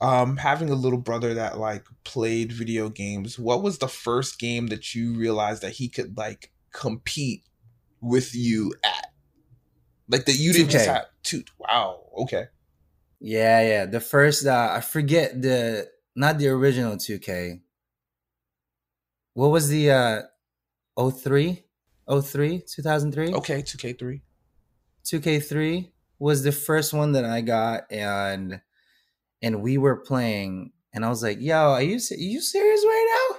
[0.00, 4.66] Um, having a little brother that like played video games, what was the first game
[4.66, 7.44] that you realized that he could like compete
[8.00, 9.12] with you at?
[10.08, 10.72] Like that you didn't 2K.
[10.72, 11.44] just have two.
[11.58, 12.00] Wow.
[12.22, 12.46] Okay.
[13.24, 13.86] Yeah, yeah.
[13.86, 17.62] The first uh I forget the not the original 2K.
[19.32, 20.22] What was the uh
[20.98, 21.64] 03?
[22.06, 23.34] 03, 2003?
[23.34, 24.20] Okay, 2K3.
[25.04, 28.60] 2K3 was the first one that I got and
[29.42, 33.30] and we were playing and I was like, "Yo, are you are you serious right
[33.32, 33.38] now?"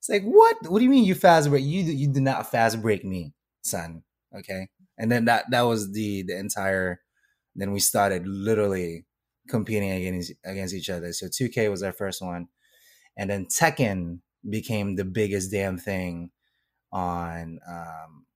[0.00, 0.56] It's like, "What?
[0.70, 1.64] What do you mean you fast break?
[1.64, 4.02] You you did not fast break me, son."
[4.36, 4.68] Okay?
[4.98, 7.00] And then that that was the the entire
[7.56, 9.04] then we started literally
[9.48, 11.12] competing against against each other.
[11.12, 12.48] So 2K was our first one,
[13.16, 16.30] and then Tekken became the biggest damn thing
[16.92, 18.26] on um,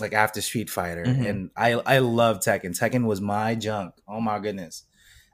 [0.00, 1.04] like after Street Fighter.
[1.04, 1.26] Mm-hmm.
[1.26, 2.78] And I I love Tekken.
[2.78, 3.94] Tekken was my junk.
[4.08, 4.84] Oh my goodness.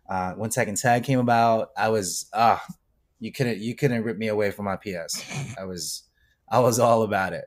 [0.08, 2.64] Uh, when Tekken Tag came about, I was ah,
[3.18, 5.24] You couldn't you couldn't rip me away from my PS.
[5.58, 6.04] I was
[6.48, 7.46] I was all about it.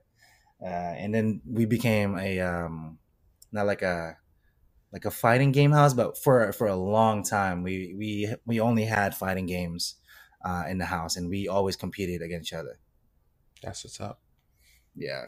[0.61, 2.97] Uh, and then we became a um,
[3.51, 4.17] not like a
[4.91, 8.85] like a fighting game house, but for for a long time we we we only
[8.85, 9.95] had fighting games
[10.43, 12.79] uh, in the house, and we always competed against each other.
[13.61, 14.21] That's what's up.
[14.95, 15.25] Yeah,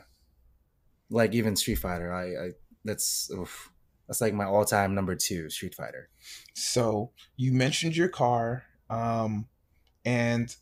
[1.09, 2.49] like even Street Fighter, I, I
[2.83, 3.71] that's oof,
[4.07, 6.09] that's like my all time number two Street Fighter.
[6.55, 9.47] So you mentioned your car, um,
[10.05, 10.55] and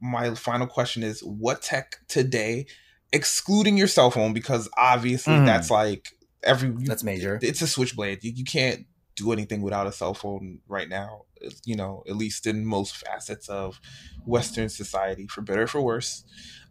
[0.00, 2.66] my final question is: What tech today,
[3.12, 5.46] excluding your cell phone, because obviously Mm.
[5.46, 6.08] that's like
[6.42, 7.38] every That's major.
[7.42, 8.22] it's a switchblade.
[8.24, 8.86] You, you can't
[9.16, 11.22] do anything without a cell phone right now.
[11.64, 13.80] You know, at least in most facets of
[14.24, 16.24] Western society, for better or for worse.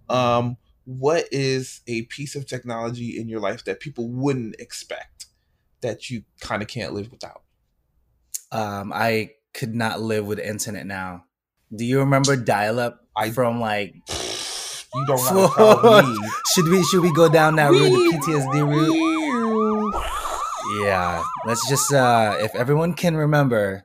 [0.10, 5.28] Um, what is a piece of technology in your life that people wouldn't expect
[5.82, 7.44] that you kind of can't live without?
[8.52, 11.26] Um, I could not live with internet now.
[11.76, 13.94] Do you remember dial up I- from like?
[14.94, 16.30] You don't want to tell me.
[16.54, 19.21] Should we should we go down that route, the PTSD route?
[20.84, 23.84] Yeah, let's just uh if everyone can remember,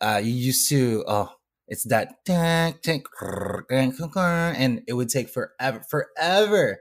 [0.00, 1.30] uh you used to oh
[1.68, 6.78] it's that tank tank and it would take forever forever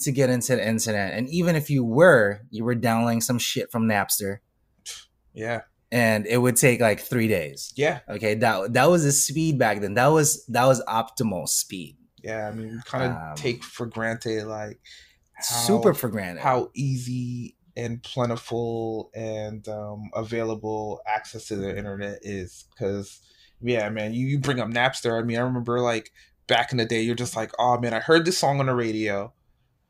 [0.00, 1.12] to get into the internet.
[1.14, 4.38] And even if you were, you were downloading some shit from Napster
[5.34, 7.72] Yeah, and it would take like three days.
[7.76, 9.94] yeah, Okay, that that was the speed back then.
[9.94, 11.96] That was that was optimal speed.
[12.22, 12.48] yeah.
[12.48, 14.80] I mean, we kind of Um, take for granted like
[15.34, 16.42] how, Super for granted.
[16.42, 22.64] how easy and plentiful and um, available access to the internet is.
[22.70, 23.20] Because
[23.60, 25.18] yeah, man, you, you bring up Napster.
[25.18, 26.12] I mean, I remember like
[26.46, 28.74] back in the day, you're just like, oh man, I heard this song on the
[28.74, 29.32] radio.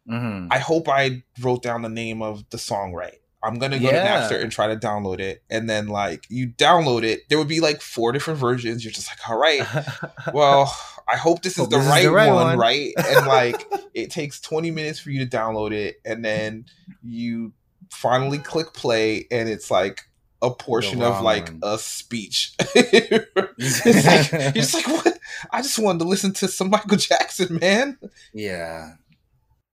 [0.08, 0.48] Mhm.
[0.50, 3.14] I hope I wrote down the name of the song right.
[3.42, 4.02] I'm gonna go Yeah.
[4.28, 7.48] to Napster and try to download it, and then like you download it, there would
[7.48, 8.84] be like four different versions.
[8.84, 9.66] You're just like, all right,
[10.34, 10.74] well,
[11.08, 12.58] I hope this is, Hope the, this is right the right one, one.
[12.58, 12.92] right?
[12.98, 16.66] And like it takes 20 minutes for you to download it, and then
[17.02, 17.52] you
[17.90, 20.02] finally click play, and it's like
[20.42, 21.60] a portion of like one.
[21.62, 22.54] a speech.
[22.74, 25.18] it's like you're just like, what?
[25.50, 27.98] I just wanted to listen to some Michael Jackson, man.
[28.32, 28.92] Yeah.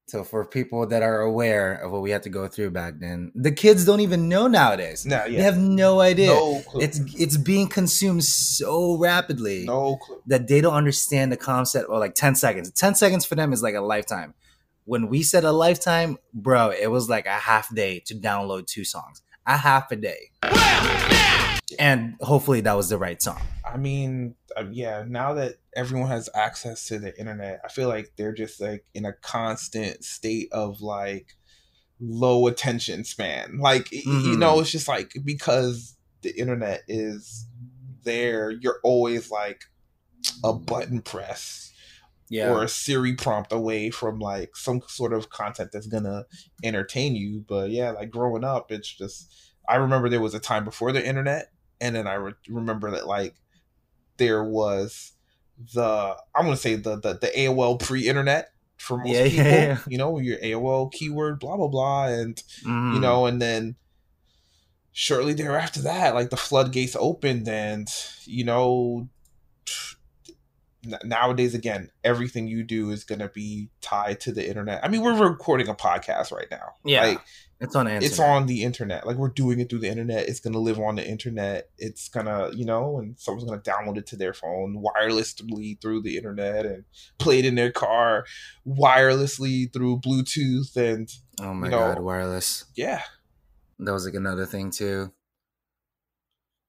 [0.07, 3.29] So for people that are aware of what we had to go through back then,
[3.35, 5.05] the kids don't even know nowadays.
[5.05, 6.27] No, They have no idea.
[6.27, 6.81] no clue.
[6.81, 10.21] It's it's being consumed so rapidly no clue.
[10.27, 12.71] that they don't understand the concept or like 10 seconds.
[12.71, 14.33] 10 seconds for them is like a lifetime.
[14.87, 18.85] When we said a lifetime, bro, it was like a half day to download two
[18.85, 19.21] songs.
[19.45, 20.31] A half a day.
[21.77, 23.41] And hopefully that was the right song.
[23.65, 28.13] I mean, uh, yeah, now that everyone has access to the internet, I feel like
[28.15, 31.35] they're just like in a constant state of like
[31.99, 33.59] low attention span.
[33.59, 37.45] Like, y- you know, it's just like because the internet is
[38.03, 39.63] there, you're always like
[40.45, 41.66] a button press
[42.29, 42.49] Yeah.
[42.51, 46.25] or a Siri prompt away from like some sort of content that's gonna
[46.63, 47.45] entertain you.
[47.47, 49.31] But yeah, like growing up, it's just
[49.69, 51.51] I remember there was a time before the internet,
[51.81, 53.35] and then I re- remember that like
[54.17, 55.13] there was
[55.73, 59.51] the I'm gonna say the the, the AOL pre-internet for most Yeah, yeah, people.
[59.51, 59.77] yeah.
[59.87, 63.01] You know, your AOL keyword, blah blah blah, and you Mhm.
[63.01, 63.75] know, and then
[64.91, 67.87] shortly thereafter that, like the floodgates opened, and
[68.25, 69.07] you know,
[71.03, 74.83] nowadays again, everything you do is gonna be tied to the internet.
[74.83, 76.73] I mean, we're recording a podcast right now.
[76.85, 77.21] Yeah, like
[77.59, 78.09] it's on the internet.
[78.11, 79.07] it's on the internet.
[79.07, 80.27] Like we're doing it through the internet.
[80.29, 81.69] It's gonna live on the internet.
[81.77, 86.17] It's gonna, you know, and someone's gonna download it to their phone wirelessly through the
[86.17, 86.83] internet and
[87.17, 88.25] play it in their car
[88.67, 91.09] wirelessly through Bluetooth and
[91.41, 92.65] Oh my you know- god, wireless.
[92.75, 93.01] yeah.
[93.79, 95.11] That was like another thing too.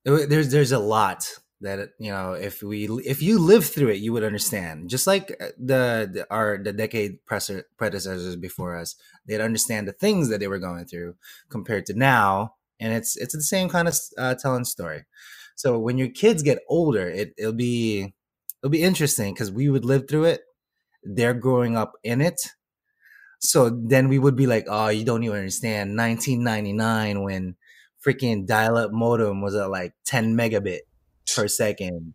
[0.04, 1.26] There's there's a lot
[1.60, 4.88] that you know if we if you live through it you would understand.
[4.88, 8.94] Just like uh, the, the our the decade presser, predecessors before us,
[9.26, 11.16] they'd understand the things that they were going through
[11.48, 15.04] compared to now, and it's it's the same kind of uh, telling story.
[15.56, 18.14] So when your kids get older, it it'll be
[18.62, 20.42] it'll be interesting because we would live through it.
[21.02, 22.40] They're growing up in it.
[23.40, 25.96] So then we would be like, oh, you don't even understand.
[25.96, 27.56] 1999 when
[28.04, 30.80] freaking dial-up modem was at like 10 megabit
[31.34, 32.14] per second.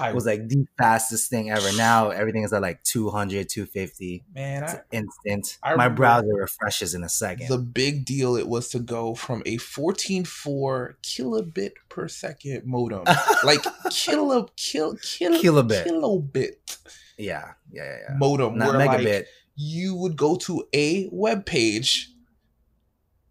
[0.00, 1.70] It was like the fastest thing ever.
[1.76, 4.24] Now everything is at like 200, 250.
[4.34, 5.58] man, It's I, instant.
[5.62, 7.48] I My browser refreshes in a second.
[7.48, 13.04] the big deal it was to go from a 14.4 kilobit per second modem,
[13.44, 13.60] like
[13.90, 15.84] kilo kill kill Kilobit.
[15.86, 16.78] kilobit
[17.18, 17.96] yeah, yeah, yeah.
[18.08, 18.14] yeah.
[18.16, 19.14] modem, Not where megabit.
[19.18, 22.11] like you would go to a web page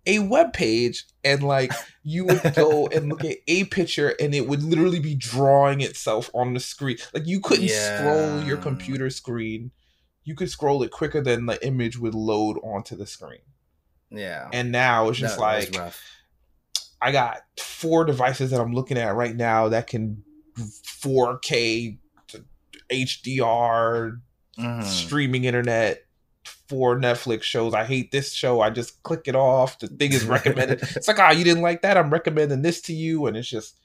[0.05, 1.71] a web page and like
[2.03, 6.29] you would go and look at a picture and it would literally be drawing itself
[6.33, 6.97] on the screen.
[7.13, 7.97] Like you couldn't yeah.
[7.97, 9.71] scroll your computer screen.
[10.23, 13.41] You could scroll it quicker than the image would load onto the screen.
[14.09, 14.49] Yeah.
[14.51, 15.75] And now it's just like
[17.01, 20.23] I got four devices that I'm looking at right now that can
[20.57, 21.97] 4K
[22.91, 24.19] HDR
[24.59, 24.81] mm-hmm.
[24.83, 26.03] streaming internet
[26.72, 27.74] for Netflix shows.
[27.74, 28.61] I hate this show.
[28.61, 29.78] I just click it off.
[29.78, 30.82] The thing is recommended.
[30.95, 31.97] it's like, oh, you didn't like that.
[31.97, 33.28] I'm recommending this to you.
[33.28, 33.76] And it's just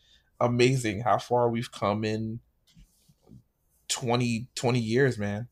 [0.41, 2.39] amazing how far we've come in
[3.89, 5.49] 20, 20 years, man.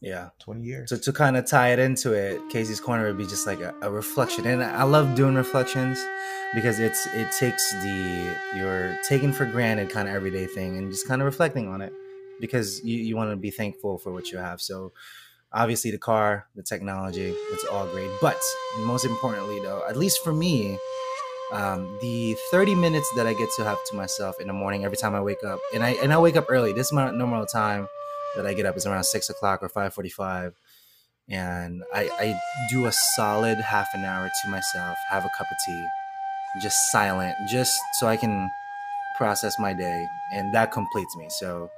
[0.00, 0.30] Yeah.
[0.40, 0.90] 20 years.
[0.90, 3.72] So to kind of tie it into it, Casey's Corner would be just like a,
[3.82, 4.44] a, reflection.
[4.44, 6.04] And I love doing reflections
[6.52, 11.06] because it's it takes the you're taking for granted kind of everyday thing and just
[11.06, 11.92] kind of reflecting on it
[12.40, 14.60] because you, you want to be thankful for what you have.
[14.60, 14.92] So
[15.52, 18.10] obviously the car, the technology, it's all great.
[18.20, 18.40] But
[18.80, 20.78] most importantly, though, at least for me,
[21.52, 24.96] um, the 30 minutes that I get to have to myself in the morning every
[24.96, 26.72] time I wake up, and I and I wake up early.
[26.72, 27.88] This is my normal time
[28.36, 30.52] that I get up is around six o'clock or 5:45,
[31.28, 32.40] and I, I
[32.70, 35.86] do a solid half an hour to myself, have a cup of tea,
[36.62, 38.48] just silent, just so I can
[39.16, 41.26] process my day, and that completes me.
[41.30, 41.68] So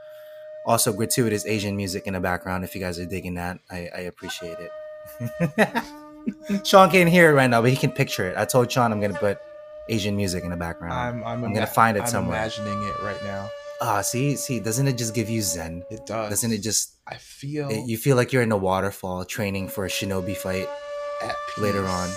[0.67, 2.65] also gratuitous Asian music in the background.
[2.65, 5.85] If you guys are digging that, I, I appreciate it.
[6.65, 8.37] Sean can't hear it right now, but he can picture it.
[8.37, 9.39] I told Sean I'm gonna put
[9.89, 10.95] Asian music in the background.
[10.95, 12.41] I'm, I'm, I'm gonna find it somewhere.
[12.41, 12.73] I'm somewhere.
[12.73, 13.51] imagining it right now.
[13.81, 15.83] Ah, see, see, doesn't it just give you zen?
[15.91, 16.31] It does.
[16.31, 16.95] Doesn't it just?
[17.07, 20.69] I feel it, you feel like you're in a waterfall training for a shinobi fight
[21.59, 22.11] later on.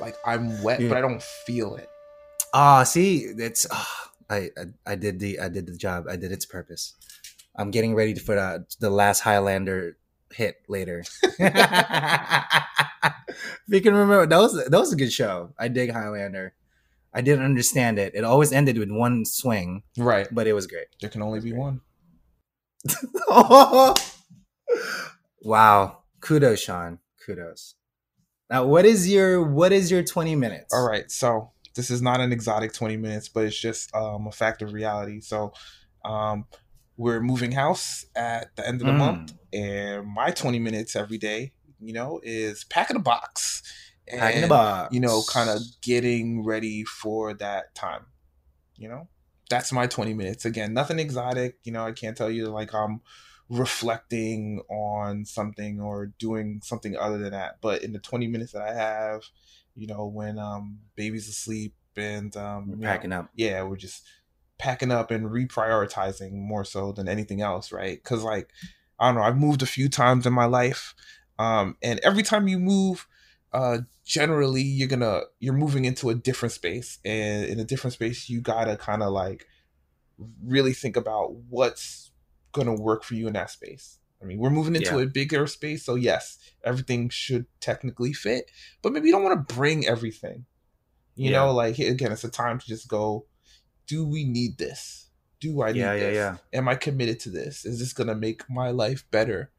[0.00, 0.88] like I'm wet, yeah.
[0.88, 1.88] but I don't feel it.
[2.54, 3.66] Ah, see, it's.
[3.70, 3.86] Oh,
[4.32, 6.06] I, I, I did the I did the job.
[6.08, 6.94] I did its purpose.
[7.54, 9.98] I'm getting ready for the, the last Highlander
[10.32, 11.04] hit later.
[11.22, 11.38] if
[13.68, 15.52] you can remember, that was that was a good show.
[15.58, 16.54] I dig Highlander.
[17.12, 18.14] I didn't understand it.
[18.14, 20.26] It always ended with one swing, right?
[20.32, 20.86] But it was great.
[21.00, 21.82] There can only be one.
[25.42, 25.98] wow!
[26.20, 27.00] Kudos, Sean.
[27.24, 27.74] Kudos.
[28.48, 30.72] Now, what is your what is your twenty minutes?
[30.72, 34.32] All right, so this is not an exotic 20 minutes, but it's just um, a
[34.32, 35.20] fact of reality.
[35.20, 35.52] So
[36.04, 36.46] um,
[36.96, 38.98] we're moving house at the end of the mm.
[38.98, 43.62] month, and my 20 minutes every day, you know, is packing a box.
[44.08, 44.94] And, packing a box.
[44.94, 48.06] You know, kind of getting ready for that time.
[48.76, 49.08] You know,
[49.48, 50.44] that's my 20 minutes.
[50.44, 51.58] Again, nothing exotic.
[51.64, 53.00] You know, I can't tell you like I'm
[53.48, 57.58] reflecting on something or doing something other than that.
[57.60, 59.22] But in the 20 minutes that I have,
[59.74, 63.30] you know, when um baby's asleep and um packing know, up.
[63.34, 64.02] Yeah, we're just
[64.58, 68.02] packing up and reprioritizing more so than anything else, right?
[68.02, 68.50] Cuz like
[68.98, 70.94] I don't know, I've moved a few times in my life.
[71.38, 73.06] Um and every time you move
[73.52, 77.94] uh generally you're going to you're moving into a different space and in a different
[77.94, 79.46] space you got to kind of like
[80.42, 82.10] really think about what's
[82.52, 85.04] going to work for you in that space I mean, we're moving into yeah.
[85.04, 88.50] a bigger space, so yes, everything should technically fit,
[88.80, 90.46] but maybe you don't want to bring everything.
[91.16, 91.38] You yeah.
[91.38, 93.26] know, like again, it's a time to just go.
[93.86, 95.10] Do we need this?
[95.40, 96.14] Do I need yeah, this?
[96.14, 96.58] Yeah, yeah.
[96.58, 97.64] Am I committed to this?
[97.64, 99.50] Is this gonna make my life better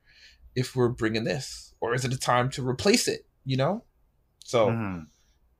[0.55, 3.25] if we're bringing this, or is it a time to replace it?
[3.45, 3.83] You know,
[4.45, 5.03] so mm-hmm.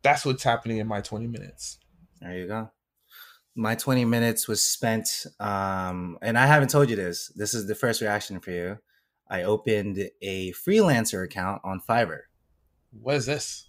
[0.01, 1.78] that's what's happening in my twenty minutes.
[2.22, 2.72] There you go
[3.56, 7.76] my 20 minutes was spent um and i haven't told you this this is the
[7.76, 8.80] first reaction for you
[9.34, 12.21] I opened a freelancer account on Fiverr.
[12.91, 13.67] What is this?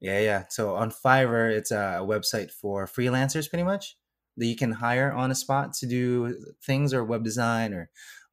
[0.00, 0.44] Yeah, yeah.
[0.48, 3.96] So on Fiverr, it's a website for freelancers, pretty much
[4.36, 7.90] that you can hire on a spot to do things or web design or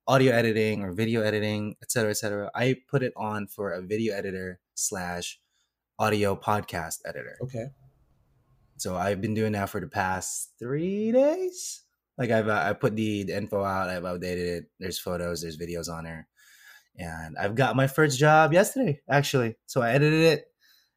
[0.08, 2.50] audio editing or video editing, etc., etc.
[2.56, 5.40] I put it on for a video editor slash
[6.00, 7.38] audio podcast editor.
[7.44, 7.68] Okay.
[8.78, 11.84] So I've been doing that for the past three days.
[12.18, 14.64] Like I've uh, I put the, the info out, I've updated it.
[14.80, 16.29] There's photos, there's videos on there
[17.00, 19.56] and I've got my first job yesterday, actually.
[19.66, 20.52] So I edited it,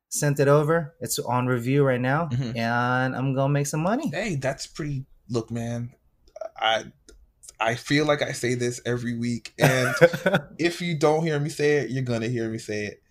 [0.09, 0.95] sent it over.
[1.01, 2.59] It's on review right now, mm-hmm.
[2.59, 4.11] and I'm gonna make some money.
[4.11, 5.07] Hey, that's pretty.
[5.31, 5.93] Look, man,
[6.59, 6.85] I
[7.61, 9.95] I feel like I say this every week, and
[10.59, 13.03] if you don't hear me say it, you're gonna hear me say it.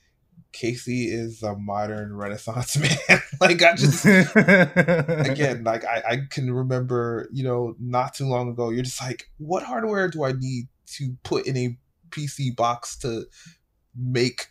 [0.51, 2.77] Casey is a modern Renaissance
[3.09, 3.21] man.
[3.39, 8.69] like I just again, like I, I can remember, you know, not too long ago,
[8.69, 10.67] you're just like, what hardware do I need
[10.97, 11.77] to put in a
[12.11, 13.25] PC box to
[13.95, 14.47] make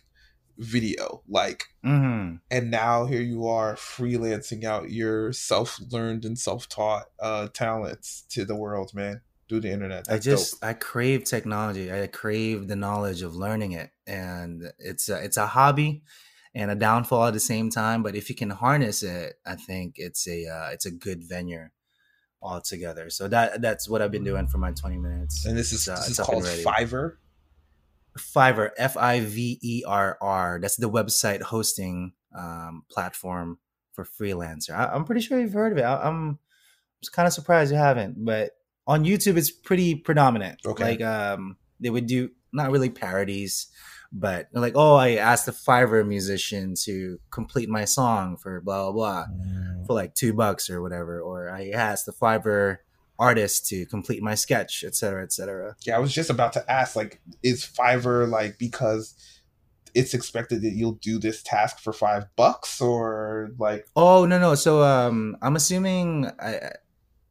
[0.57, 2.35] video like mm-hmm.
[2.51, 8.55] and now here you are freelancing out your self-learned and self-taught uh talents to the
[8.55, 10.69] world man through the internet That's i just dope.
[10.69, 15.47] i crave technology i crave the knowledge of learning it and it's a, it's a
[15.47, 16.03] hobby
[16.53, 18.03] and a downfall at the same time.
[18.03, 21.67] But if you can harness it, I think it's a uh, it's a good venue
[22.41, 23.09] altogether.
[23.09, 25.45] So that that's what I've been doing for my 20 minutes.
[25.45, 27.17] And this is uh, this is called Fiverr.
[28.17, 30.59] Fiverr, F I V E R R.
[30.61, 33.59] That's the website hosting um, platform
[33.93, 34.71] for freelancer.
[34.71, 35.83] I, am pretty sure you've heard of it.
[35.83, 36.39] I, am
[37.01, 38.23] just kind of surprised you haven't.
[38.23, 38.51] But
[38.87, 40.59] on YouTube, it's pretty predominant.
[40.65, 40.83] Okay.
[40.83, 43.67] Like um, they would do not really parodies,
[44.11, 48.91] but like, oh, I asked a Fiverr musician to complete my song for blah blah
[48.91, 49.85] blah mm.
[49.85, 52.77] for like two bucks or whatever, or I asked the Fiverr
[53.21, 55.75] artist to complete my sketch, etc., etc.
[55.85, 59.15] Yeah, I was just about to ask, like, is Fiverr like because
[59.93, 63.87] it's expected that you'll do this task for five bucks, or like?
[63.95, 64.55] Oh no no.
[64.55, 66.71] So um, I'm assuming I,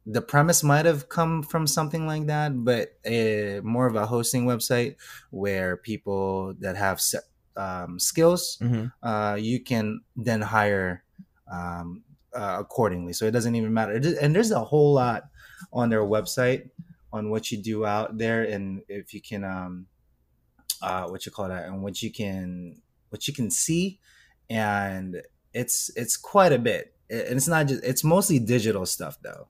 [0.05, 4.45] the premise might have come from something like that, but a, more of a hosting
[4.45, 4.95] website
[5.29, 7.23] where people that have set,
[7.55, 8.87] um, skills, mm-hmm.
[9.07, 11.03] uh, you can then hire
[11.51, 13.13] um, uh, accordingly.
[13.13, 13.93] So it doesn't even matter.
[14.21, 15.23] And there's a whole lot
[15.71, 16.69] on their website
[17.13, 19.87] on what you do out there and if you can um
[20.81, 22.81] uh what you call that and what you can
[23.11, 23.99] what you can see.
[24.49, 25.21] And
[25.53, 26.95] it's it's quite a bit.
[27.09, 29.47] And it's not just it's mostly digital stuff though.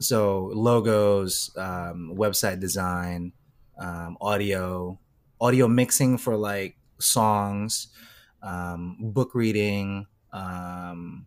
[0.00, 3.32] So logos um, website design
[3.78, 4.98] um, audio
[5.40, 7.88] audio mixing for like songs
[8.42, 11.26] um, book reading um,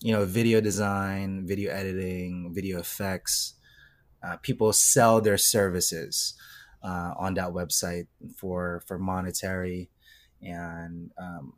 [0.00, 3.54] you know, video design, video editing, video effects.
[4.22, 6.34] Uh, people sell their services
[6.82, 9.90] uh, on that website for for monetary,
[10.42, 11.54] and um,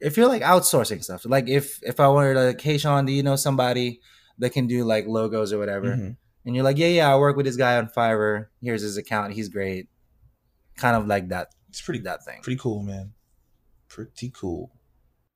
[0.00, 3.12] if you're like outsourcing stuff, like if if I wanted to, like, hey Sean, do
[3.12, 4.00] you know somebody
[4.38, 5.88] that can do like logos or whatever?
[5.88, 6.10] Mm-hmm.
[6.44, 8.46] And you're like, yeah, yeah, I work with this guy on Fiverr.
[8.62, 9.32] Here's his account.
[9.32, 9.88] He's great.
[10.76, 11.48] Kind of like that.
[11.68, 12.40] It's pretty that thing.
[12.42, 13.14] Pretty cool, man.
[13.88, 14.70] Pretty cool.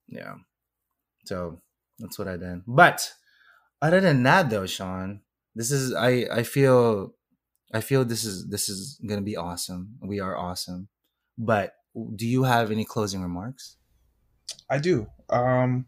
[0.07, 0.35] Yeah.
[1.25, 1.61] So
[2.01, 2.63] that's what I did.
[2.67, 3.13] But
[3.81, 5.21] other than that, though, Sean,
[5.55, 7.15] this is I I feel
[7.73, 9.97] I feel this is this is gonna be awesome.
[10.03, 10.89] We are awesome.
[11.39, 11.75] But
[12.17, 13.77] do you have any closing remarks?
[14.69, 15.09] I do.
[15.29, 15.87] Um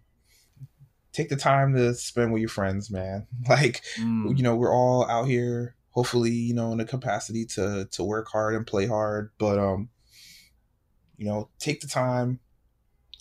[1.13, 3.27] take the time to spend with your friends, man.
[3.49, 4.37] Like mm.
[4.37, 8.29] you know, we're all out here hopefully, you know, in a capacity to to work
[8.29, 9.91] hard and play hard, but um
[11.17, 12.41] you know, take the time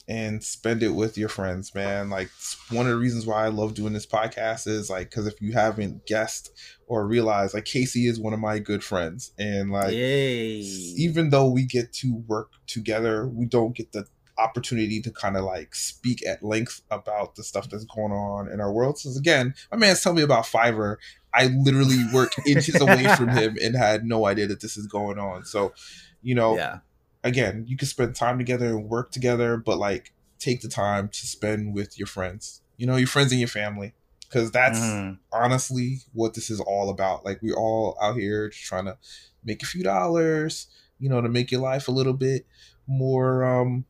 [0.08, 2.10] and spend it with your friends, man.
[2.10, 2.30] Like
[2.70, 5.54] one of the reasons why I love doing this podcast is like because if you
[5.54, 6.52] haven't guessed
[6.88, 10.60] or realized, like Casey is one of my good friends, and like Yay.
[10.60, 14.06] even though we get to work together, we don't get the
[14.38, 18.60] opportunity to kind of like speak at length about the stuff that's going on in
[18.60, 18.98] our world.
[18.98, 20.98] So again, my man's telling me about Fiverr.
[21.34, 25.20] I literally work inches away from him and had no idea that this is going
[25.20, 25.46] on.
[25.46, 25.74] So,
[26.22, 26.80] you know, yeah
[27.24, 31.28] again, you can spend time together and work together, but like take the time to
[31.28, 33.94] spend with your friends, you know, your friends and your family.
[34.30, 35.18] Cause that's mm.
[35.34, 37.26] honestly what this is all about.
[37.26, 38.98] Like we're all out here just trying to
[39.44, 40.68] make a few dollars,
[41.00, 42.46] you know, to make your life a little bit
[42.88, 43.84] more um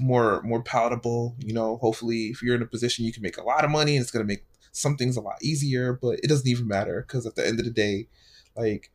[0.00, 1.36] more more palatable.
[1.38, 3.94] You know, hopefully if you're in a position you can make a lot of money
[3.94, 7.24] and it's gonna make some things a lot easier, but it doesn't even matter because
[7.24, 8.08] at the end of the day,
[8.56, 8.90] like,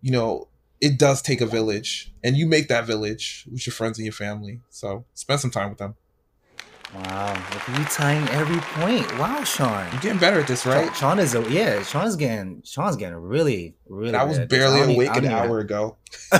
[0.00, 0.48] you know,
[0.80, 4.12] it does take a village, and you make that village with your friends and your
[4.12, 4.60] family.
[4.70, 5.94] So spend some time with them.
[6.94, 9.16] Wow, look at you tying every point.
[9.16, 10.92] Wow, Sean, you're getting better at this, right?
[10.96, 11.84] Sean is a yeah.
[11.84, 14.16] Sean's getting Sean's getting really really.
[14.16, 15.98] I was barely awake an hour ago.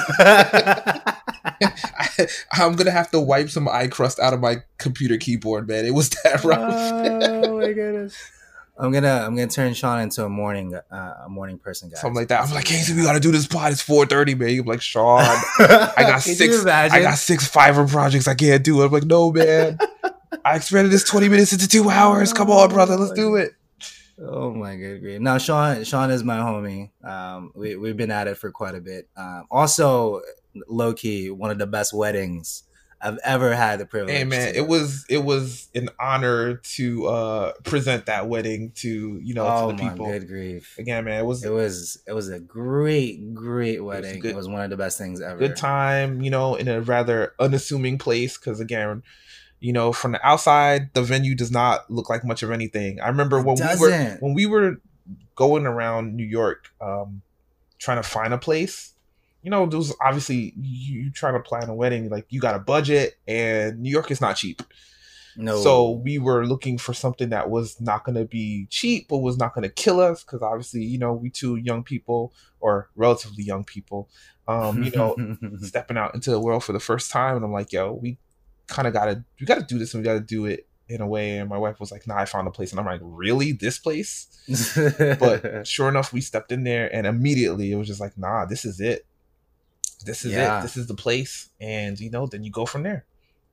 [2.52, 5.86] I, am gonna have to wipe some eye crust out of my computer keyboard, man.
[5.86, 6.58] It was that rough.
[6.60, 8.16] oh my goodness.
[8.80, 12.00] I'm gonna I'm gonna turn Sean into a morning uh, a morning person, guys.
[12.00, 12.42] Something like that.
[12.42, 13.72] I'm like, Casey, we gotta do this pod.
[13.72, 14.50] It's 4:30, man.
[14.50, 15.20] You're like, Sean,
[15.58, 16.64] I got six.
[16.64, 18.26] I got six Fiverr projects.
[18.26, 18.86] I can't do it.
[18.86, 19.78] I'm like, no, man.
[20.44, 22.32] I expanded this 20 minutes into two hours.
[22.32, 22.96] Come on, brother.
[22.96, 23.52] Let's do it.
[24.18, 25.02] Oh my god.
[25.20, 26.90] Now Sean Sean is my homie.
[27.04, 29.08] Um, we we've been at it for quite a bit.
[29.16, 30.22] Um, also,
[30.68, 32.64] low key, one of the best weddings
[33.02, 34.14] I've ever had the privilege.
[34.14, 39.34] Hey man, it was it was an honor to uh present that wedding to you
[39.34, 40.06] know oh, to the people.
[40.06, 40.76] good grief!
[40.78, 44.10] Again, man, it was it was it was a great great wedding.
[44.10, 45.38] It was, good, it was one of the best things ever.
[45.38, 49.02] Good time, you know, in a rather unassuming place because again,
[49.60, 53.00] you know, from the outside, the venue does not look like much of anything.
[53.00, 54.76] I remember when we were when we were
[55.36, 57.22] going around New York, um,
[57.78, 58.92] trying to find a place
[59.42, 62.58] you know, those obviously you, you trying to plan a wedding, like you got a
[62.58, 64.62] budget, and New York is not cheap.
[65.36, 65.60] No.
[65.62, 69.38] So we were looking for something that was not going to be cheap, but was
[69.38, 73.44] not going to kill us, because obviously, you know, we two young people or relatively
[73.44, 74.08] young people,
[74.48, 75.16] um, you know,
[75.62, 78.18] stepping out into the world for the first time, and I'm like, yo, we
[78.66, 81.38] kind of gotta we gotta do this and we gotta do it in a way.
[81.38, 83.78] And my wife was like, "Nah, I found a place," and I'm like, "Really, this
[83.78, 84.26] place?"
[85.18, 88.64] but sure enough, we stepped in there, and immediately it was just like, "Nah, this
[88.64, 89.06] is it.
[90.04, 90.58] This is yeah.
[90.58, 90.62] it.
[90.62, 93.04] This is the place." And you know, then you go from there.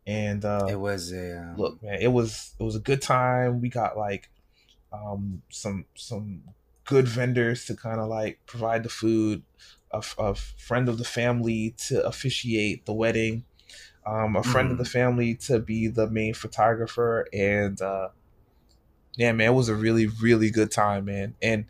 [0.05, 1.57] And uh, it was a um...
[1.57, 1.97] look, man.
[2.01, 3.61] It was it was a good time.
[3.61, 4.29] We got like
[4.93, 6.43] um, some some
[6.85, 9.43] good vendors to kind of like provide the food.
[9.91, 13.45] A, a friend of the family to officiate the wedding
[14.07, 14.71] um, a friend mm.
[14.71, 18.09] of the family to be the main photographer, and uh,
[19.15, 21.35] yeah, man, it was a really really good time, man.
[21.41, 21.65] And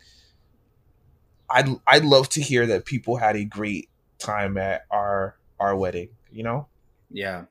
[1.50, 3.87] I'd I'd love to hear that people had a great
[4.18, 6.10] time at our our wedding.
[6.30, 6.68] You know?
[7.10, 7.44] Yeah.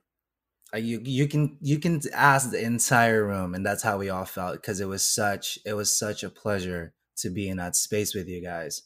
[0.73, 4.25] Uh, you you can you can ask the entire room, and that's how we all
[4.25, 8.13] felt because it was such it was such a pleasure to be in that space
[8.13, 8.83] with you guys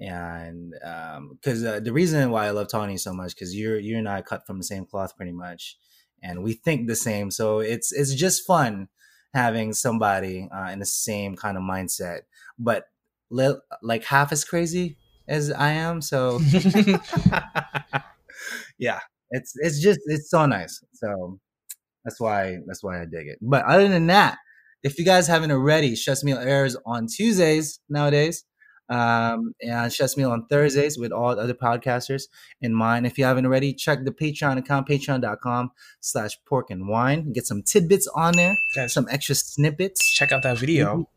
[0.00, 3.98] and because um, uh, the reason why I love Tony so much because you're you
[3.98, 5.76] and I cut from the same cloth pretty much,
[6.22, 7.30] and we think the same.
[7.30, 8.88] So it's it's just fun
[9.34, 12.20] having somebody uh, in the same kind of mindset,
[12.58, 12.86] but
[13.28, 14.96] li- like half as crazy
[15.30, 16.02] as I am.
[16.02, 16.40] So
[18.78, 18.98] yeah,
[19.30, 20.84] it's it's just it's so nice.
[20.92, 21.38] So
[22.04, 23.38] that's why that's why I dig it.
[23.40, 24.38] But other than that,
[24.82, 28.44] if you guys haven't already, Chef's Meal airs on Tuesdays nowadays
[28.90, 32.24] um, and Chef's Meal on Thursdays with all the other podcasters
[32.60, 33.06] in mind.
[33.06, 35.70] If you haven't already, check the Patreon account, patreon.com
[36.00, 37.32] slash pork and wine.
[37.32, 40.08] Get some tidbits on there, Guys, some extra snippets.
[40.08, 41.08] Check out that video.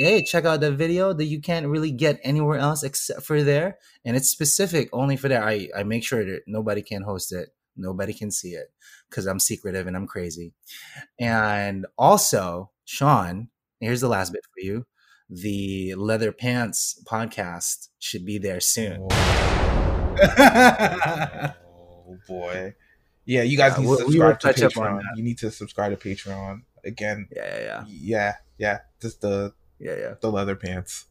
[0.00, 3.78] Hey, check out the video that you can't really get anywhere else except for there.
[4.04, 5.42] And it's specific only for there.
[5.42, 7.48] I, I make sure that nobody can host it.
[7.76, 8.68] Nobody can see it
[9.10, 10.52] because I'm secretive and I'm crazy.
[11.18, 13.48] And also, Sean,
[13.80, 14.86] here's the last bit for you
[15.28, 19.08] the Leather Pants podcast should be there soon.
[22.10, 22.74] Oh, boy.
[23.26, 25.02] Yeah, you guys yeah, need to subscribe to Patreon.
[25.16, 27.28] You need to subscribe to Patreon again.
[27.30, 27.84] Yeah, yeah, yeah.
[27.86, 28.78] Yeah, yeah.
[29.02, 30.14] Just the yeah, yeah.
[30.20, 31.06] The leather pants.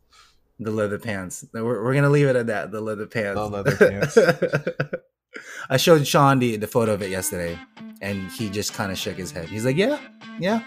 [0.60, 1.46] The leather pants.
[1.54, 2.72] We're, we're gonna leave it at that.
[2.72, 3.40] The leather pants.
[3.40, 4.18] The leather pants.
[5.70, 7.60] I showed Sean the, the photo of it yesterday,
[8.02, 9.50] and he just kind of shook his head.
[9.50, 10.00] He's like, "Yeah,
[10.40, 10.62] yeah,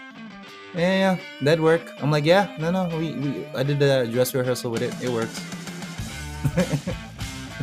[0.73, 1.81] yeah, yeah, that'd work.
[1.99, 4.93] I'm like, yeah, no, no, we, we I did the dress rehearsal with it.
[5.01, 5.39] It works.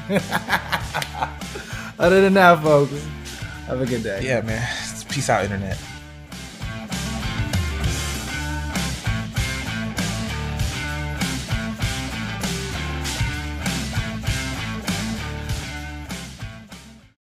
[1.99, 2.93] Other than that, folks,
[3.67, 4.21] have a good day.
[4.23, 4.67] Yeah, man.
[5.09, 5.79] Peace out, internet.